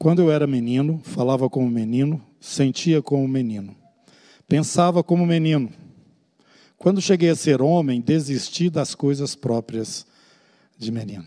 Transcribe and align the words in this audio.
Quando 0.00 0.22
eu 0.22 0.32
era 0.32 0.46
menino, 0.46 0.98
falava 1.04 1.50
como 1.50 1.68
menino, 1.68 2.24
sentia 2.40 3.02
como 3.02 3.28
menino, 3.28 3.76
pensava 4.48 5.04
como 5.04 5.26
menino. 5.26 5.70
Quando 6.78 7.02
cheguei 7.02 7.28
a 7.28 7.34
ser 7.34 7.60
homem, 7.60 8.00
desisti 8.00 8.70
das 8.70 8.94
coisas 8.94 9.34
próprias 9.34 10.06
de 10.78 10.90
menino. 10.90 11.26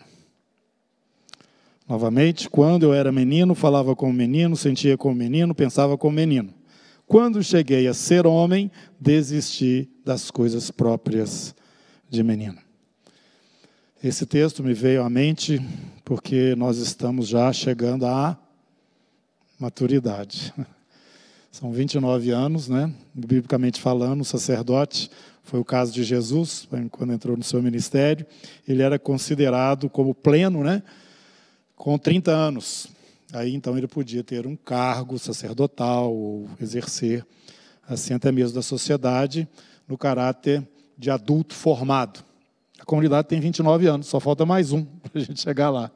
Novamente, 1.88 2.50
quando 2.50 2.82
eu 2.82 2.96
era 2.96 3.12
menino, 3.12 3.54
falava 3.54 3.96
como 3.96 4.12
menino, 4.12 4.58
sentia 4.58 4.98
como 4.98 5.14
menino, 5.14 5.54
pensava 5.54 5.96
como 5.96 6.16
menino. 6.16 6.52
Quando 7.06 7.44
cheguei 7.44 7.88
a 7.88 7.94
ser 7.94 8.26
homem, 8.26 8.72
desisti 9.00 9.88
das 10.04 10.32
coisas 10.32 10.72
próprias 10.72 11.54
de 12.10 12.24
menino. 12.24 12.58
Esse 14.04 14.26
texto 14.26 14.64
me 14.64 14.74
veio 14.74 15.04
à 15.04 15.10
mente 15.12 15.62
porque 16.04 16.56
nós 16.56 16.80
estamos 16.80 17.28
já 17.28 17.54
chegando 17.54 18.08
à 18.08 18.43
maturidade. 19.60 20.54
São 21.52 21.72
29 21.72 22.32
anos, 22.32 22.68
né? 22.68 22.92
Biblicamente 23.14 23.80
falando, 23.80 24.22
o 24.22 24.26
sacerdote, 24.26 25.10
foi 25.44 25.60
o 25.60 25.66
caso 25.66 25.92
de 25.92 26.04
Jesus, 26.04 26.68
quando 26.92 27.14
entrou 27.14 27.38
no 27.38 27.44
seu 27.44 27.62
ministério, 27.62 28.26
ele 28.68 28.82
era 28.82 28.98
considerado 28.98 29.90
como 29.90 30.16
pleno, 30.16 30.64
né? 30.64 30.82
Com 31.76 31.98
30 31.98 32.32
anos. 32.32 32.88
Aí 33.34 33.54
então 33.54 33.78
ele 33.78 33.88
podia 33.88 34.24
ter 34.24 34.46
um 34.46 34.56
cargo 34.56 35.18
sacerdotal 35.18 36.14
ou 36.14 36.48
exercer 36.62 37.26
assim 37.88 38.14
até 38.14 38.32
mesmo 38.32 38.56
da 38.56 38.62
sociedade 38.62 39.48
no 39.88 39.98
caráter 39.98 40.66
de 40.98 41.10
adulto 41.10 41.54
formado. 41.54 42.24
A 42.80 42.86
comunidade 42.86 43.28
tem 43.28 43.40
29 43.40 43.88
anos, 43.88 44.08
só 44.08 44.20
falta 44.20 44.46
mais 44.46 44.72
um 44.72 44.86
para 45.02 45.12
a 45.16 45.20
gente 45.20 45.42
chegar 45.42 45.70
lá. 45.70 45.92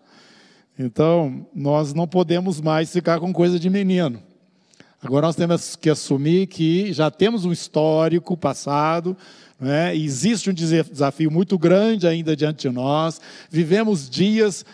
Então, 0.80 1.48
nós 1.56 1.94
não 1.94 2.08
podemos 2.08 2.62
mais 2.62 2.92
ficar 2.92 3.20
com 3.20 3.34
coisa 3.34 3.60
de 3.60 3.70
menino. 3.70 4.22
Agora 5.02 5.28
nós 5.28 5.36
temos 5.36 5.76
que 5.76 5.90
assumir 5.90 6.48
que 6.48 6.94
já 6.94 7.10
temos 7.10 7.46
um 7.46 7.52
histórico 7.52 8.38
passado, 8.38 9.18
né? 9.60 9.96
existe 9.96 10.50
um 10.50 10.54
desafio 10.54 11.32
muito 11.32 11.58
grande 11.58 12.08
ainda 12.08 12.36
diante 12.36 12.68
de 12.68 12.74
nós, 12.74 13.20
vivemos 13.50 14.10
dias 14.10 14.66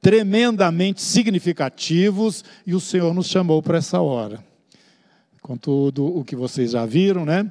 tremendamente 0.00 1.02
significativos 1.02 2.44
e 2.66 2.74
o 2.74 2.80
Senhor 2.80 3.12
nos 3.12 3.26
chamou 3.26 3.62
para 3.62 3.78
essa 3.78 4.00
hora. 4.00 4.42
Com 5.42 5.56
tudo 5.56 6.06
o 6.06 6.24
que 6.24 6.36
vocês 6.36 6.72
já 6.72 6.86
viram, 6.86 7.24
né? 7.24 7.50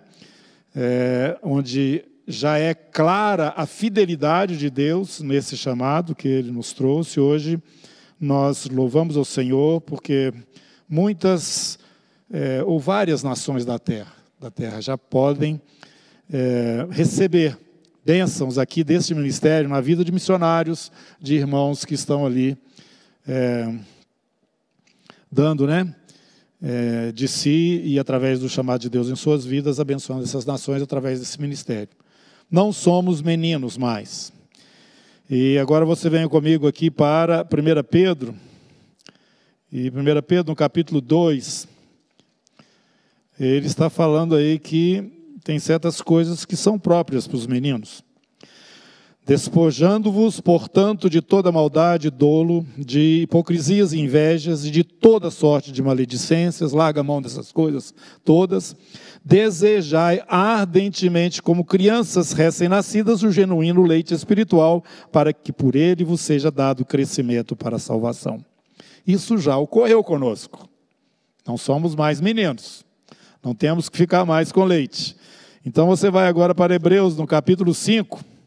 É, 0.76 1.38
onde 1.42 2.06
já 2.28 2.58
é 2.58 2.74
clara 2.74 3.54
a 3.58 3.66
fidelidade 3.66 4.58
de 4.58 4.70
Deus 4.70 5.20
nesse 5.20 5.58
chamado 5.58 6.16
que 6.16 6.28
Ele 6.28 6.52
nos 6.52 6.72
trouxe. 6.74 7.20
Hoje 7.20 7.60
nós 8.20 8.66
louvamos 8.66 9.16
ao 9.16 9.24
Senhor 9.24 9.80
porque 9.82 10.34
muitas 10.88 11.80
é, 12.32 12.64
ou 12.64 12.80
várias 12.80 13.24
nações 13.24 13.66
da 13.66 13.80
terra, 13.80 14.14
da 14.40 14.52
terra 14.52 14.82
já 14.82 14.98
podem 14.98 15.62
é, 16.32 16.88
receber 16.92 17.58
bênçãos 18.06 18.58
aqui 18.58 18.84
deste 18.84 19.14
ministério 19.14 19.70
na 19.70 19.82
vida 19.82 20.04
de 20.04 20.12
missionários, 20.12 20.92
de 21.22 21.36
irmãos 21.36 21.86
que 21.86 21.94
estão 21.94 22.26
ali 22.26 22.58
é, 23.28 23.74
dando, 25.32 25.68
né? 25.68 25.96
É, 26.62 27.14
de 27.14 27.26
si 27.26 27.82
e 27.86 27.98
através 27.98 28.42
do 28.42 28.50
chamado 28.50 28.82
de 28.82 28.90
Deus 28.90 29.08
em 29.08 29.16
suas 29.16 29.46
vidas, 29.46 29.80
abençoando 29.80 30.24
essas 30.24 30.46
nações 30.46 30.82
através 30.82 31.20
desse 31.20 31.40
ministério. 31.40 31.88
Não 32.52 32.74
somos 32.74 33.22
meninos 33.22 33.78
mais. 33.78 34.34
E 35.32 35.60
agora 35.60 35.86
você 35.86 36.10
vem 36.10 36.28
comigo 36.28 36.68
aqui 36.68 36.90
para 36.90 37.46
1 37.46 37.84
Pedro. 37.84 38.34
E 39.72 39.88
1 39.88 39.94
Pedro, 40.26 40.50
no 40.50 40.56
capítulo 40.56 41.00
2, 41.00 41.68
ele 43.40 43.68
está 43.68 43.92
falando 43.92 44.34
aí 44.34 44.58
que 44.58 45.38
tem 45.44 45.60
certas 45.60 46.02
coisas 46.02 46.46
que 46.46 46.56
são 46.56 46.80
próprias 46.80 47.28
para 47.28 47.38
os 47.38 47.46
meninos. 47.46 48.04
Despojando-vos, 49.30 50.42
portanto, 50.42 51.08
de 51.08 51.22
toda 51.22 51.52
maldade, 51.52 52.10
dolo, 52.10 52.66
de 52.76 53.22
hipocrisias 53.22 53.94
e 53.94 54.00
invejas 54.00 54.66
e 54.66 54.72
de 54.72 54.84
toda 54.84 55.30
sorte 55.30 55.72
de 55.72 55.84
maledicências, 55.84 56.72
larga 56.72 57.02
a 57.02 57.04
mão 57.04 57.22
dessas 57.22 57.52
coisas 57.52 57.94
todas. 58.26 58.76
Desejai 59.24 60.24
ardentemente, 60.28 61.44
como 61.44 61.64
crianças 61.64 62.32
recém-nascidas, 62.32 63.22
o 63.22 63.30
genuíno 63.30 63.84
leite 63.84 64.16
espiritual, 64.16 64.84
para 65.12 65.32
que 65.32 65.54
por 65.54 65.76
ele 65.76 66.04
vos 66.04 66.22
seja 66.22 66.50
dado 66.50 66.84
crescimento 66.84 67.56
para 67.56 67.76
a 67.76 67.80
salvação. 67.80 68.44
Isso 69.06 69.38
já 69.38 69.56
ocorreu 69.58 70.04
conosco. 70.04 70.68
Não 71.48 71.56
somos 71.56 71.94
mais 71.94 72.20
meninos. 72.20 72.84
Não 73.44 73.54
temos 73.54 73.90
que 73.90 73.98
ficar 73.98 74.26
mais 74.26 74.52
com 74.52 74.64
leite. 74.64 75.16
Então 75.64 75.86
você 75.86 76.10
vai 76.10 76.28
agora 76.28 76.56
para 76.56 76.74
Hebreus, 76.74 77.16
no 77.16 77.28
capítulo 77.28 77.76
5. 77.76 78.39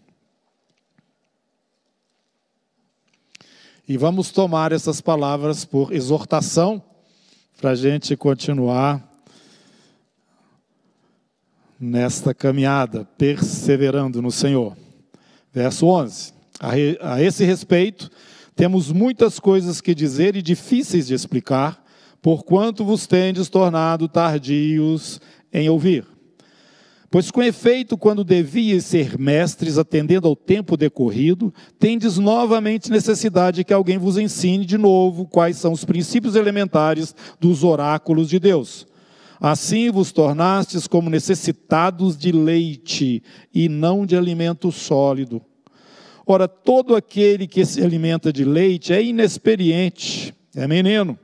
E 3.88 3.97
vamos 3.97 4.31
tomar 4.31 4.70
essas 4.70 5.00
palavras 5.00 5.65
por 5.65 5.93
exortação, 5.93 6.82
para 7.60 7.70
a 7.70 7.75
gente 7.75 8.16
continuar 8.16 9.03
nesta 11.78 12.32
caminhada, 12.32 13.04
perseverando 13.19 14.22
no 14.22 14.31
Senhor. 14.31 14.76
Verso 15.53 15.87
11. 15.87 16.32
A, 16.60 17.21
esse 17.21 17.44
respeito, 17.44 18.09
temos 18.54 18.92
muitas 18.92 19.41
coisas 19.41 19.81
que 19.81 19.94
dizer 19.94 20.37
e 20.37 20.42
difíceis 20.42 21.09
de 21.09 21.15
explicar, 21.15 21.84
porquanto 22.21 22.84
vos 22.84 23.09
tendes 23.09 23.48
tornado 23.48 24.06
tardios 24.06 25.21
em 25.53 25.69
ouvir. 25.69 26.06
Pois 27.12 27.30
com 27.30 27.42
efeito, 27.42 27.98
quando 27.98 28.24
devias 28.24 28.86
ser 28.86 29.18
mestres, 29.18 29.76
atendendo 29.76 30.26
ao 30.26 30.34
tempo 30.34 30.78
decorrido, 30.78 31.52
tendes 31.78 32.16
novamente 32.16 32.90
necessidade 32.90 33.64
que 33.64 33.74
alguém 33.74 33.98
vos 33.98 34.16
ensine 34.16 34.64
de 34.64 34.78
novo 34.78 35.26
quais 35.26 35.58
são 35.58 35.72
os 35.72 35.84
princípios 35.84 36.36
elementares 36.36 37.14
dos 37.38 37.64
oráculos 37.64 38.30
de 38.30 38.38
Deus. 38.38 38.86
Assim 39.38 39.90
vos 39.90 40.10
tornastes 40.10 40.86
como 40.86 41.10
necessitados 41.10 42.16
de 42.16 42.32
leite 42.32 43.22
e 43.52 43.68
não 43.68 44.06
de 44.06 44.16
alimento 44.16 44.72
sólido. 44.72 45.42
Ora, 46.26 46.48
todo 46.48 46.96
aquele 46.96 47.46
que 47.46 47.66
se 47.66 47.84
alimenta 47.84 48.32
de 48.32 48.42
leite 48.42 48.90
é 48.90 49.04
inexperiente, 49.04 50.34
é 50.56 50.66
menino, 50.66 51.18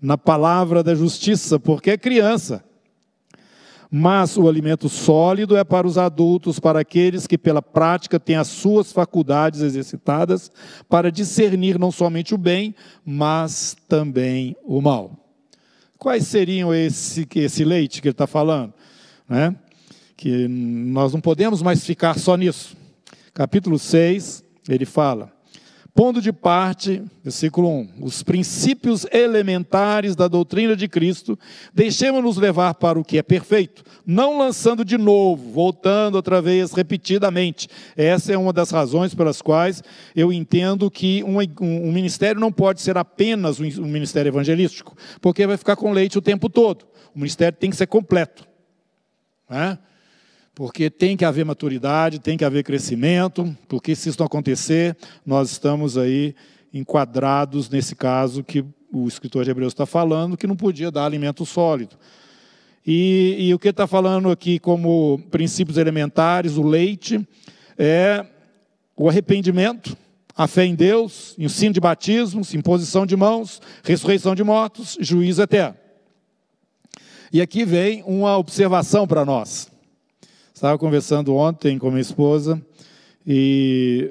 na 0.00 0.16
palavra 0.16 0.82
da 0.82 0.94
justiça, 0.94 1.60
porque 1.60 1.90
é 1.90 1.98
criança. 1.98 2.64
Mas 3.90 4.36
o 4.36 4.48
alimento 4.48 4.88
sólido 4.88 5.56
é 5.56 5.64
para 5.64 5.86
os 5.86 5.98
adultos, 5.98 6.60
para 6.60 6.78
aqueles 6.80 7.26
que 7.26 7.36
pela 7.36 7.60
prática 7.60 8.20
têm 8.20 8.36
as 8.36 8.46
suas 8.46 8.92
faculdades 8.92 9.62
exercitadas 9.62 10.50
para 10.88 11.10
discernir 11.10 11.76
não 11.76 11.90
somente 11.90 12.32
o 12.32 12.38
bem, 12.38 12.72
mas 13.04 13.76
também 13.88 14.56
o 14.64 14.80
mal. 14.80 15.16
Quais 15.98 16.28
seriam 16.28 16.72
esse, 16.72 17.26
esse 17.34 17.64
leite 17.64 18.00
que 18.00 18.08
ele 18.08 18.12
está 18.12 18.28
falando? 18.28 18.72
Né? 19.28 19.56
Que 20.16 20.46
nós 20.46 21.12
não 21.12 21.20
podemos 21.20 21.60
mais 21.60 21.84
ficar 21.84 22.16
só 22.16 22.36
nisso. 22.36 22.76
Capítulo 23.34 23.76
6, 23.76 24.44
ele 24.68 24.84
fala: 24.84 25.32
pondo 25.94 26.20
de 26.20 26.32
parte, 26.32 27.02
versículo 27.22 27.68
1, 27.68 27.88
os 28.00 28.22
princípios 28.22 29.06
elementares 29.12 30.14
da 30.14 30.28
doutrina 30.28 30.76
de 30.76 30.88
Cristo, 30.88 31.38
deixemos-nos 31.74 32.36
levar 32.36 32.74
para 32.74 32.98
o 32.98 33.04
que 33.04 33.18
é 33.18 33.22
perfeito, 33.22 33.82
não 34.06 34.38
lançando 34.38 34.84
de 34.84 34.96
novo, 34.96 35.50
voltando 35.50 36.14
outra 36.14 36.40
vez 36.40 36.72
repetidamente. 36.72 37.68
Essa 37.96 38.32
é 38.32 38.38
uma 38.38 38.52
das 38.52 38.70
razões 38.70 39.14
pelas 39.14 39.42
quais 39.42 39.82
eu 40.14 40.32
entendo 40.32 40.90
que 40.90 41.22
um, 41.24 41.38
um, 41.38 41.88
um 41.88 41.92
ministério 41.92 42.40
não 42.40 42.52
pode 42.52 42.80
ser 42.80 42.96
apenas 42.96 43.60
um, 43.60 43.64
um 43.82 43.88
ministério 43.88 44.30
evangelístico, 44.30 44.96
porque 45.20 45.46
vai 45.46 45.56
ficar 45.56 45.76
com 45.76 45.92
leite 45.92 46.18
o 46.18 46.22
tempo 46.22 46.48
todo. 46.48 46.86
O 47.14 47.18
ministério 47.18 47.58
tem 47.58 47.70
que 47.70 47.76
ser 47.76 47.86
completo. 47.86 48.46
Né? 49.48 49.78
Porque 50.60 50.90
tem 50.90 51.16
que 51.16 51.24
haver 51.24 51.42
maturidade, 51.42 52.18
tem 52.18 52.36
que 52.36 52.44
haver 52.44 52.62
crescimento, 52.62 53.56
porque 53.66 53.96
se 53.96 54.10
isso 54.10 54.18
não 54.18 54.26
acontecer, 54.26 54.94
nós 55.24 55.50
estamos 55.50 55.96
aí 55.96 56.34
enquadrados 56.70 57.70
nesse 57.70 57.96
caso 57.96 58.44
que 58.44 58.62
o 58.92 59.08
escritor 59.08 59.42
de 59.42 59.50
Hebreus 59.50 59.72
está 59.72 59.86
falando, 59.86 60.36
que 60.36 60.46
não 60.46 60.54
podia 60.54 60.90
dar 60.90 61.06
alimento 61.06 61.46
sólido. 61.46 61.96
E, 62.86 63.36
e 63.38 63.54
o 63.54 63.58
que 63.58 63.68
está 63.68 63.86
falando 63.86 64.30
aqui 64.30 64.58
como 64.58 65.22
princípios 65.30 65.78
elementares, 65.78 66.58
o 66.58 66.62
leite, 66.62 67.26
é 67.78 68.26
o 68.94 69.08
arrependimento, 69.08 69.96
a 70.36 70.46
fé 70.46 70.66
em 70.66 70.74
Deus, 70.74 71.34
ensino 71.38 71.72
de 71.72 71.80
batismos, 71.80 72.52
imposição 72.52 73.06
de 73.06 73.16
mãos, 73.16 73.62
ressurreição 73.82 74.34
de 74.34 74.44
mortos, 74.44 74.98
juízo 75.00 75.40
eterno. 75.40 75.78
E 77.32 77.40
aqui 77.40 77.64
vem 77.64 78.02
uma 78.06 78.36
observação 78.36 79.06
para 79.06 79.24
nós. 79.24 79.69
Estava 80.60 80.76
conversando 80.76 81.34
ontem 81.34 81.78
com 81.78 81.88
minha 81.88 82.02
esposa 82.02 82.60
e 83.26 84.10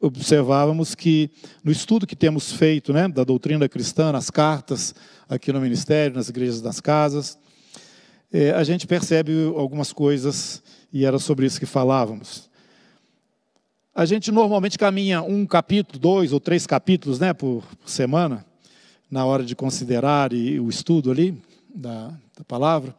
observávamos 0.00 0.94
que 0.94 1.30
no 1.62 1.70
estudo 1.70 2.06
que 2.06 2.16
temos 2.16 2.50
feito 2.50 2.90
né, 2.90 3.06
da 3.06 3.22
doutrina 3.22 3.68
cristã, 3.68 4.10
nas 4.10 4.30
cartas, 4.30 4.94
aqui 5.28 5.52
no 5.52 5.60
ministério, 5.60 6.16
nas 6.16 6.30
igrejas 6.30 6.62
das 6.62 6.80
casas, 6.80 7.38
é, 8.32 8.52
a 8.52 8.64
gente 8.64 8.86
percebe 8.86 9.44
algumas 9.54 9.92
coisas 9.92 10.62
e 10.90 11.04
era 11.04 11.18
sobre 11.18 11.44
isso 11.44 11.60
que 11.60 11.66
falávamos. 11.66 12.48
A 13.94 14.06
gente 14.06 14.32
normalmente 14.32 14.78
caminha 14.78 15.20
um 15.20 15.44
capítulo, 15.44 15.98
dois 15.98 16.32
ou 16.32 16.40
três 16.40 16.66
capítulos 16.66 17.20
né, 17.20 17.34
por 17.34 17.62
semana, 17.84 18.42
na 19.10 19.26
hora 19.26 19.44
de 19.44 19.54
considerar 19.54 20.32
e 20.32 20.58
o 20.58 20.70
estudo 20.70 21.10
ali 21.10 21.38
da, 21.74 22.06
da 22.38 22.42
palavra. 22.48 22.96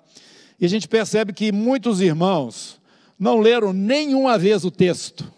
E 0.59 0.65
a 0.65 0.69
gente 0.69 0.87
percebe 0.87 1.33
que 1.33 1.51
muitos 1.51 2.01
irmãos 2.01 2.79
não 3.19 3.39
leram 3.39 3.73
nenhuma 3.73 4.37
vez 4.37 4.63
o 4.65 4.71
texto. 4.71 5.31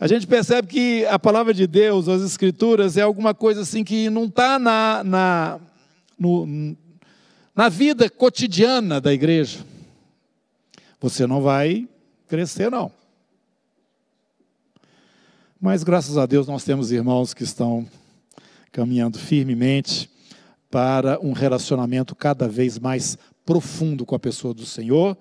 A 0.00 0.06
gente 0.06 0.28
percebe 0.28 0.68
que 0.68 1.04
a 1.06 1.18
palavra 1.18 1.52
de 1.52 1.66
Deus, 1.66 2.08
as 2.08 2.22
Escrituras, 2.22 2.96
é 2.96 3.02
alguma 3.02 3.34
coisa 3.34 3.62
assim 3.62 3.82
que 3.82 4.08
não 4.08 4.26
está 4.26 4.56
na, 4.56 5.02
na, 5.02 5.60
na 7.52 7.68
vida 7.68 8.08
cotidiana 8.08 9.00
da 9.00 9.12
igreja. 9.12 9.58
Você 11.00 11.26
não 11.26 11.42
vai 11.42 11.88
crescer, 12.28 12.70
não. 12.70 12.92
Mas 15.60 15.82
graças 15.82 16.16
a 16.16 16.26
Deus 16.26 16.46
nós 16.46 16.62
temos 16.62 16.92
irmãos 16.92 17.34
que 17.34 17.42
estão 17.42 17.84
caminhando 18.70 19.18
firmemente 19.18 20.08
para 20.70 21.18
um 21.20 21.32
relacionamento 21.32 22.14
cada 22.14 22.46
vez 22.46 22.78
mais 22.78 23.18
profundo 23.48 24.04
com 24.04 24.14
a 24.14 24.18
pessoa 24.18 24.52
do 24.52 24.66
Senhor 24.66 25.16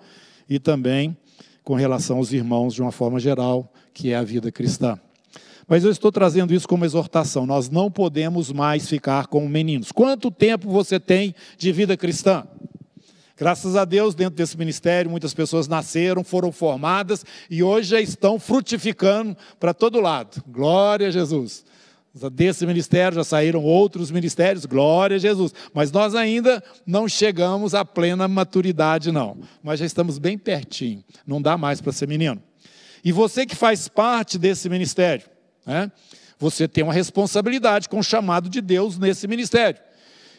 e 0.49 0.59
também 0.59 1.15
com 1.63 1.75
relação 1.75 2.17
aos 2.17 2.33
irmãos 2.33 2.73
de 2.73 2.81
uma 2.81 2.91
forma 2.91 3.21
geral, 3.21 3.71
que 3.93 4.11
é 4.11 4.17
a 4.17 4.23
vida 4.23 4.51
cristã. 4.51 4.99
Mas 5.65 5.85
eu 5.85 5.91
estou 5.91 6.11
trazendo 6.11 6.53
isso 6.53 6.67
como 6.67 6.83
exortação. 6.83 7.45
Nós 7.45 7.69
não 7.69 7.89
podemos 7.89 8.51
mais 8.51 8.89
ficar 8.89 9.27
como 9.27 9.47
meninos. 9.47 9.93
Quanto 9.93 10.29
tempo 10.29 10.69
você 10.69 10.99
tem 10.99 11.33
de 11.57 11.71
vida 11.71 11.95
cristã? 11.95 12.45
Graças 13.37 13.77
a 13.77 13.85
Deus, 13.85 14.13
dentro 14.13 14.35
desse 14.35 14.57
ministério, 14.57 15.09
muitas 15.09 15.33
pessoas 15.33 15.69
nasceram, 15.69 16.21
foram 16.21 16.51
formadas 16.51 17.25
e 17.49 17.63
hoje 17.63 17.91
já 17.91 18.01
estão 18.01 18.37
frutificando 18.37 19.37
para 19.57 19.73
todo 19.73 20.01
lado. 20.01 20.43
Glória 20.49 21.07
a 21.07 21.11
Jesus. 21.11 21.63
Desse 22.31 22.65
ministério 22.65 23.15
já 23.15 23.23
saíram 23.23 23.63
outros 23.63 24.11
ministérios, 24.11 24.65
glória 24.65 25.15
a 25.15 25.19
Jesus. 25.19 25.53
Mas 25.73 25.91
nós 25.91 26.15
ainda 26.15 26.63
não 26.85 27.07
chegamos 27.07 27.73
à 27.73 27.83
plena 27.85 28.27
maturidade, 28.27 29.11
não. 29.11 29.37
Mas 29.63 29.79
já 29.79 29.85
estamos 29.85 30.17
bem 30.17 30.37
pertinho. 30.37 31.03
Não 31.25 31.41
dá 31.41 31.57
mais 31.57 31.81
para 31.81 31.91
ser 31.91 32.07
menino. 32.07 32.41
E 33.03 33.11
você 33.11 33.45
que 33.45 33.55
faz 33.55 33.87
parte 33.87 34.37
desse 34.37 34.69
ministério, 34.69 35.25
né? 35.65 35.91
Você 36.39 36.67
tem 36.67 36.83
uma 36.83 36.93
responsabilidade 36.93 37.89
com 37.89 37.99
o 37.99 38.03
chamado 38.03 38.49
de 38.49 38.61
Deus 38.61 38.97
nesse 38.97 39.27
ministério. 39.27 39.79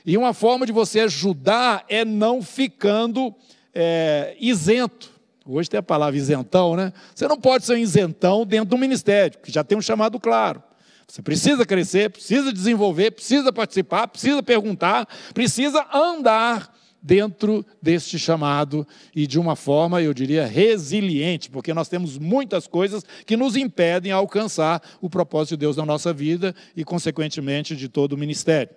E 0.06 0.16
uma 0.16 0.32
forma 0.32 0.64
de 0.64 0.72
você 0.72 1.00
ajudar 1.00 1.84
é 1.88 2.04
não 2.04 2.40
ficando 2.40 3.34
é, 3.74 4.36
isento. 4.40 5.10
Hoje 5.44 5.68
tem 5.68 5.78
a 5.78 5.82
palavra 5.82 6.16
isentão, 6.16 6.76
né? 6.76 6.92
Você 7.14 7.26
não 7.26 7.38
pode 7.38 7.64
ser 7.64 7.74
um 7.74 7.78
isentão 7.78 8.46
dentro 8.46 8.66
do 8.66 8.78
ministério, 8.78 9.38
que 9.38 9.50
já 9.50 9.64
tem 9.64 9.76
um 9.76 9.82
chamado 9.82 10.20
claro. 10.20 10.62
Você 11.08 11.22
precisa 11.22 11.64
crescer, 11.64 12.10
precisa 12.10 12.52
desenvolver, 12.52 13.12
precisa 13.12 13.50
participar, 13.50 14.08
precisa 14.08 14.42
perguntar, 14.42 15.08
precisa 15.32 15.86
andar 15.92 16.76
dentro 17.00 17.64
deste 17.80 18.18
chamado 18.18 18.86
e 19.16 19.26
de 19.26 19.38
uma 19.38 19.56
forma, 19.56 20.02
eu 20.02 20.12
diria, 20.12 20.46
resiliente, 20.46 21.48
porque 21.50 21.72
nós 21.72 21.88
temos 21.88 22.18
muitas 22.18 22.66
coisas 22.66 23.04
que 23.24 23.38
nos 23.38 23.56
impedem 23.56 24.12
alcançar 24.12 24.82
o 25.00 25.08
propósito 25.08 25.56
de 25.56 25.60
Deus 25.60 25.78
na 25.78 25.86
nossa 25.86 26.12
vida 26.12 26.54
e, 26.76 26.84
consequentemente, 26.84 27.74
de 27.74 27.88
todo 27.88 28.12
o 28.12 28.18
ministério. 28.18 28.74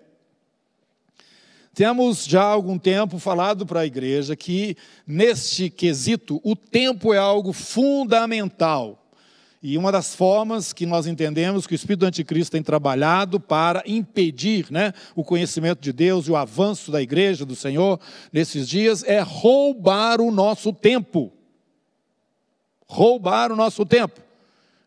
Temos 1.74 2.24
já 2.26 2.44
há 2.44 2.52
algum 2.52 2.78
tempo 2.78 3.20
falado 3.20 3.66
para 3.66 3.82
a 3.82 3.86
igreja 3.86 4.38
que, 4.38 4.78
neste 5.06 5.70
quesito, 5.70 6.40
o 6.46 6.56
tempo 6.56 7.14
é 7.14 7.18
algo 7.18 7.52
fundamental 7.52 9.01
e 9.64 9.78
uma 9.78 9.92
das 9.92 10.16
formas 10.16 10.74
que 10.74 10.88
nós 10.88 11.06
entendemos 11.06 11.68
que 11.68 11.74
o 11.74 11.76
espírito 11.76 12.00
do 12.00 12.06
anticristo 12.08 12.52
tem 12.52 12.64
trabalhado 12.64 13.40
para 13.40 13.84
impedir 13.86 14.72
né, 14.72 14.92
o 15.16 15.24
conhecimento 15.24 15.80
de 15.80 15.94
Deus 15.94 16.28
e 16.28 16.32
o 16.32 16.36
avanço 16.36 16.92
da 16.92 17.00
igreja, 17.00 17.46
do 17.46 17.56
Senhor, 17.56 18.00
nesses 18.34 18.68
dias, 18.68 19.04
é 19.04 19.20
roubar 19.20 20.20
o 20.20 20.32
nosso 20.32 20.74
tempo. 20.74 21.32
Roubar 22.88 23.52
o 23.52 23.56
nosso 23.56 23.86
tempo. 23.86 24.20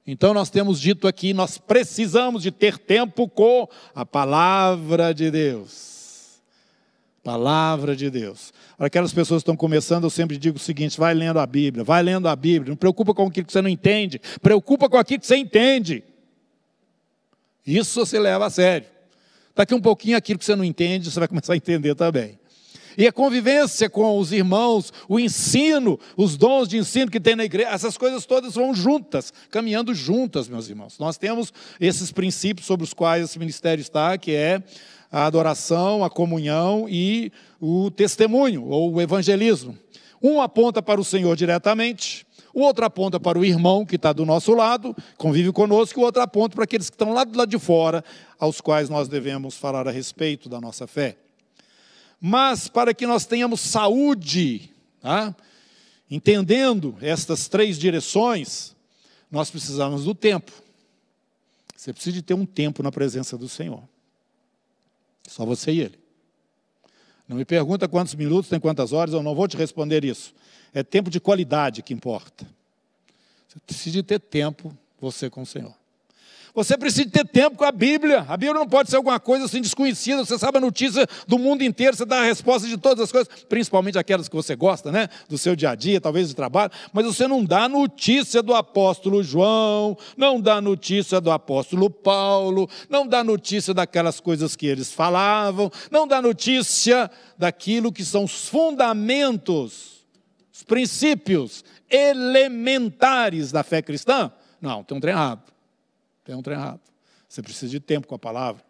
Então 0.05 0.35
nós 0.35 0.50
temos 0.50 0.81
dito 0.81 1.06
aqui, 1.06 1.32
nós 1.32 1.56
precisamos 1.56 2.43
de 2.43 2.50
ter 2.50 2.76
tempo 2.76 3.29
com 3.29 3.69
a 3.94 4.05
palavra 4.05 5.15
de 5.15 5.31
Deus. 5.31 5.94
Palavra 7.25 7.97
de 7.97 8.11
Deus. 8.11 8.53
Para 8.76 8.88
aquelas 8.88 9.11
pessoas 9.11 9.41
que 9.41 9.44
estão 9.44 9.56
começando, 9.56 10.05
eu 10.05 10.11
sempre 10.11 10.37
digo 10.37 10.59
o 10.59 10.61
seguinte: 10.61 10.99
vai 11.00 11.15
lendo 11.15 11.41
a 11.41 11.47
Bíblia, 11.47 11.82
vai 11.82 12.03
lendo 12.03 12.29
a 12.29 12.37
Bíblia, 12.37 12.69
não 12.69 12.76
preocupa 12.76 13.15
com 13.15 13.26
aquilo 13.26 13.47
que 13.47 13.53
você 13.53 13.62
não 13.62 13.69
entende, 13.71 14.21
preocupa 14.43 14.91
com 14.91 14.99
aquilo 14.99 15.21
que 15.21 15.26
você 15.26 15.37
entende. 15.37 16.05
Isso 17.67 18.05
você 18.05 18.19
leva 18.19 18.44
a 18.44 18.50
sério. 18.50 18.87
Daqui 19.56 19.75
um 19.75 19.81
pouquinho 19.81 20.19
aquilo 20.19 20.38
que 20.38 20.44
você 20.44 20.55
não 20.55 20.65
entende, 20.65 21.11
você 21.11 21.19
vai 21.19 21.26
começar 21.26 21.55
a 21.55 21.56
entender 21.56 21.94
também. 21.94 22.38
E 22.97 23.06
a 23.06 23.12
convivência 23.12 23.88
com 23.88 24.19
os 24.19 24.31
irmãos, 24.31 24.93
o 25.09 25.19
ensino, 25.19 25.99
os 26.17 26.37
dons 26.37 26.69
de 26.69 26.76
ensino 26.76 27.11
que 27.11 27.19
tem 27.19 27.35
na 27.35 27.44
igreja, 27.44 27.71
essas 27.71 27.97
coisas 27.97 28.25
todas 28.25 28.55
vão 28.55 28.75
juntas, 28.75 29.32
caminhando 29.50 29.94
juntas, 29.94 30.47
meus 30.47 30.69
irmãos. 30.69 30.99
Nós 30.99 31.17
temos 31.17 31.53
esses 31.81 32.12
princípios 32.12 32.67
sobre 32.67 32.85
os 32.85 32.93
quais 32.93 33.25
esse 33.25 33.38
ministério 33.38 33.81
está, 33.81 34.17
que 34.17 34.32
é 34.32 34.62
a 35.14 35.26
adoração, 35.26 36.02
a 36.02 36.11
comunhão 36.11 36.88
e 36.88 37.31
o 37.61 37.88
testemunho 37.88 38.66
ou 38.66 38.94
o 38.94 39.00
evangelismo. 39.00 39.78
Um 40.20 40.40
aponta 40.40 40.82
para 40.82 41.00
o 41.00 41.05
Senhor 41.05 41.37
diretamente, 41.37 42.26
o 42.52 42.62
outro 42.62 42.84
aponta 42.84 43.20
para 43.20 43.38
o 43.38 43.44
irmão 43.44 43.87
que 43.87 43.94
está 43.94 44.12
do 44.12 44.26
nosso 44.26 44.52
lado, 44.55 44.93
convive 45.16 45.52
conosco, 45.52 46.00
e 46.00 46.02
o 46.02 46.05
outro 46.05 46.20
aponta 46.20 46.56
para 46.56 46.64
aqueles 46.64 46.90
que 46.90 46.96
estão 46.96 47.12
lá 47.12 47.22
do 47.22 47.38
lado 47.38 47.49
de 47.49 47.61
fora, 47.61 48.05
aos 48.40 48.61
quais 48.61 48.88
nós 48.88 49.06
devemos 49.06 49.55
falar 49.55 49.87
a 49.87 49.93
respeito 49.93 50.49
da 50.49 50.61
nossa 50.61 50.84
fé. 50.84 51.16
Mas 52.20 52.66
para 52.66 52.93
que 52.93 53.06
nós 53.06 53.25
tenhamos 53.25 53.61
saúde, 53.61 54.69
tá? 55.00 55.32
entendendo 56.11 56.96
estas 57.00 57.46
três 57.46 57.78
direções, 57.78 58.75
nós 59.31 59.49
precisamos 59.49 60.06
do 60.06 60.14
tempo. 60.14 60.50
Você 61.76 61.93
precisa 61.93 62.14
de 62.14 62.22
ter 62.22 62.34
um 62.34 62.44
tempo 62.44 62.82
na 62.82 62.90
presença 62.90 63.38
do 63.38 63.49
Senhor. 63.49 63.94
Só 65.29 65.44
você 65.44 65.73
e 65.73 65.81
ele. 65.81 65.99
Não 67.26 67.37
me 67.37 67.45
pergunta 67.45 67.88
quantos 67.88 68.14
minutos, 68.14 68.50
tem 68.50 68.61
quantas 68.61 68.93
horas, 68.93 69.14
eu 69.14 69.23
não 69.23 69.35
vou 69.35 69.49
te 69.49 69.57
responder 69.57 70.04
isso. 70.04 70.35
É 70.73 70.83
tempo 70.83 71.09
de 71.09 71.19
qualidade 71.19 71.83
que 71.83 71.95
importa. 71.95 72.47
Você 73.49 73.59
precisa 73.66 74.02
ter 74.02 74.19
tempo, 74.21 74.76
você 75.00 75.31
com 75.31 75.43
o 75.43 75.47
Senhor. 75.47 75.75
Você 76.54 76.78
precisa 76.78 77.11
ter 77.11 77.26
tempo 77.26 77.56
com 77.56 77.64
a 77.64 77.73
Bíblia. 77.73 78.25
A 78.28 78.37
Bíblia 78.37 78.54
não 78.54 78.68
pode 78.68 78.88
ser 78.88 78.94
alguma 78.94 79.18
coisa 79.18 79.46
assim 79.46 79.61
desconhecida. 79.61 80.25
Você 80.25 80.38
sabe 80.38 80.58
a 80.58 80.61
notícia 80.61 81.04
do 81.26 81.37
mundo 81.37 81.64
inteiro, 81.64 81.96
você 81.96 82.04
dá 82.04 82.20
a 82.20 82.25
resposta 82.25 82.68
de 82.68 82.76
todas 82.78 83.02
as 83.02 83.11
coisas, 83.11 83.28
principalmente 83.49 83.99
aquelas 83.99 84.28
que 84.28 84.37
você 84.37 84.54
gosta, 84.54 84.92
né? 84.92 85.08
Do 85.28 85.37
seu 85.37 85.56
dia 85.56 85.70
a 85.70 85.75
dia, 85.75 86.00
talvez 86.00 86.28
do 86.28 86.34
trabalho. 86.37 86.70
Mas 86.92 87.06
você 87.06 87.26
não 87.26 87.44
dá 87.44 87.68
notícia 87.68 88.40
do 88.40 88.54
apóstolo 88.54 89.20
João, 89.20 89.99
não 90.16 90.40
dá 90.40 90.61
notícia 90.61 91.20
do 91.20 91.32
apóstolo 91.32 91.90
Paulo, 91.90 92.70
não 92.88 93.04
dá 93.04 93.25
notícia 93.25 93.75
daquelas 93.75 94.20
coisas 94.20 94.54
que 94.54 94.66
eles 94.66 94.92
falavam, 94.92 95.73
não 95.90 96.06
dá 96.06 96.23
notícia 96.23 97.11
daquilo 97.37 97.90
que 97.90 98.04
são 98.04 98.23
os 98.23 98.49
fundamentos, 98.49 100.06
os 100.52 100.62
princípios 100.62 101.64
elementares 101.90 103.50
da 103.50 103.64
fé 103.64 103.82
cristã. 103.82 104.30
Não, 104.61 104.84
tem 104.84 104.96
um 104.96 105.00
trem 105.00 105.12
errado. 105.12 105.53
Tem 106.25 106.35
um 106.35 106.43
trem 106.43 106.57
errado. 106.57 106.81
Você 107.28 107.43
precisa 107.43 107.71
de 107.71 107.81
tempo 107.81 108.07
com 108.07 108.14
a 108.14 108.19
palavra. 108.19 108.64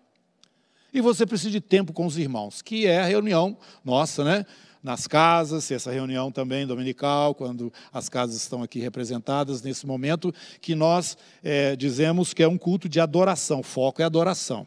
E 0.92 1.00
você 1.00 1.26
precisa 1.26 1.50
de 1.50 1.60
tempo 1.60 1.92
com 1.92 2.06
os 2.06 2.16
irmãos, 2.16 2.62
que 2.62 2.86
é 2.86 3.00
a 3.00 3.04
reunião 3.04 3.56
nossa, 3.84 4.22
né? 4.22 4.46
Nas 4.82 5.06
casas, 5.06 5.70
essa 5.70 5.90
reunião 5.90 6.30
também 6.30 6.66
dominical, 6.66 7.34
quando 7.34 7.72
as 7.92 8.08
casas 8.08 8.36
estão 8.36 8.62
aqui 8.62 8.78
representadas 8.78 9.62
nesse 9.62 9.86
momento, 9.86 10.32
que 10.60 10.74
nós 10.74 11.16
é, 11.42 11.74
dizemos 11.74 12.34
que 12.34 12.42
é 12.42 12.48
um 12.48 12.58
culto 12.58 12.88
de 12.88 13.00
adoração, 13.00 13.60
o 13.60 13.62
foco 13.62 14.02
é 14.02 14.04
adoração. 14.04 14.66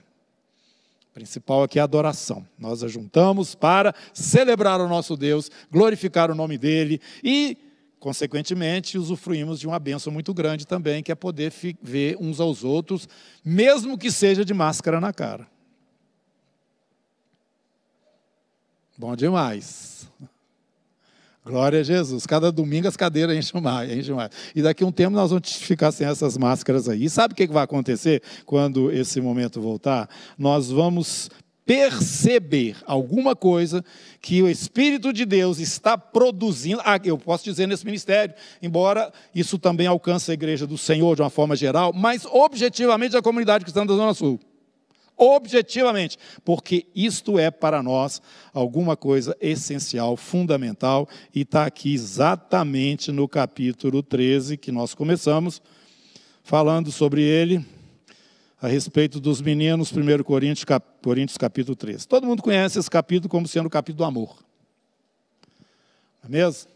Principal 1.13 1.63
aqui 1.63 1.79
é 1.79 1.82
a 1.82 1.86
adoração. 1.86 2.46
Nós 2.60 2.79
juntamos 2.91 3.56
para 3.56 3.94
celebrar 4.13 4.82
o 4.82 4.88
nosso 4.88 5.15
Deus, 5.15 5.50
glorificar 5.72 6.29
o 6.29 6.36
nome 6.36 6.58
dele 6.58 7.00
e 7.24 7.58
Consequentemente, 8.07 8.97
usufruímos 8.97 9.59
de 9.59 9.67
uma 9.67 9.77
benção 9.77 10.13
muito 10.13 10.33
grande 10.33 10.65
também, 10.65 11.03
que 11.03 11.11
é 11.11 11.15
poder 11.15 11.51
ver 11.81 12.15
uns 12.21 12.39
aos 12.39 12.63
outros, 12.63 13.05
mesmo 13.43 13.97
que 13.97 14.09
seja 14.09 14.45
de 14.45 14.53
máscara 14.53 15.01
na 15.01 15.11
cara. 15.11 15.45
Bom 18.97 19.13
demais. 19.13 20.09
Glória 21.43 21.81
a 21.81 21.83
Jesus. 21.83 22.25
Cada 22.25 22.49
domingo 22.49 22.87
as 22.87 22.95
cadeiras 22.95 23.35
enchem 23.35 23.59
mais, 23.59 23.91
enchem 23.91 24.15
mais. 24.15 24.31
E 24.55 24.61
daqui 24.61 24.85
a 24.85 24.87
um 24.87 24.91
tempo 24.91 25.11
nós 25.11 25.31
vamos 25.31 25.51
ficar 25.57 25.91
sem 25.91 26.07
essas 26.07 26.37
máscaras 26.37 26.87
aí. 26.87 27.03
E 27.03 27.09
sabe 27.09 27.33
o 27.33 27.35
que 27.35 27.45
vai 27.47 27.65
acontecer 27.65 28.23
quando 28.45 28.89
esse 28.89 29.19
momento 29.19 29.59
voltar? 29.59 30.09
Nós 30.37 30.71
vamos 30.71 31.29
perceber 31.67 32.77
alguma 32.86 33.36
coisa 33.36 33.83
que 34.21 34.41
o 34.41 34.50
Espírito 34.50 35.12
de 35.12 35.25
Deus 35.25 35.59
está 35.59 35.97
produzindo. 35.97 36.81
Ah, 36.86 36.97
eu 37.03 37.17
posso 37.17 37.43
dizer 37.43 37.67
nesse 37.67 37.86
ministério, 37.86 38.33
embora 38.62 39.12
isso 39.36 39.59
também 39.59 39.86
alcance 39.86 40.31
a 40.31 40.33
igreja 40.33 40.65
do 40.65 40.77
Senhor 40.77 41.13
de 41.17 41.21
uma 41.21 41.29
forma 41.29 41.57
geral, 41.57 41.91
mas 41.93 42.25
objetivamente 42.25 43.17
a 43.17 43.21
comunidade 43.21 43.65
cristã 43.65 43.86
da 43.86 43.93
Zona 43.93 44.13
Sul 44.13 44.39
objetivamente, 45.19 46.15
porque 46.45 46.86
isto 46.95 47.39
é 47.39 47.50
para 47.50 47.81
nós 47.81 48.21
alguma 48.53 48.95
coisa 48.95 49.36
essencial, 49.41 50.15
fundamental, 50.15 51.09
e 51.33 51.41
está 51.41 51.65
aqui 51.65 51.91
exatamente 51.91 53.12
no 53.12 53.27
capítulo 53.27 54.03
13 54.03 54.57
que 54.57 54.71
nós 54.71 54.93
começamos, 54.93 55.59
falando 56.43 56.91
sobre 56.91 57.24
ele, 57.24 57.65
a 58.61 58.67
respeito 58.67 59.19
dos 59.19 59.41
meninos, 59.41 59.91
1 59.91 60.23
Coríntios, 60.23 60.65
cap, 60.65 60.85
Coríntios 61.03 61.37
capítulo 61.37 61.75
13. 61.75 62.07
Todo 62.07 62.25
mundo 62.25 62.41
conhece 62.41 62.79
esse 62.79 62.89
capítulo 62.89 63.29
como 63.29 63.47
sendo 63.47 63.67
o 63.67 63.69
capítulo 63.69 63.97
do 63.97 64.03
amor. 64.03 64.37
Não 66.23 66.29
é 66.29 66.31
mesmo? 66.31 66.69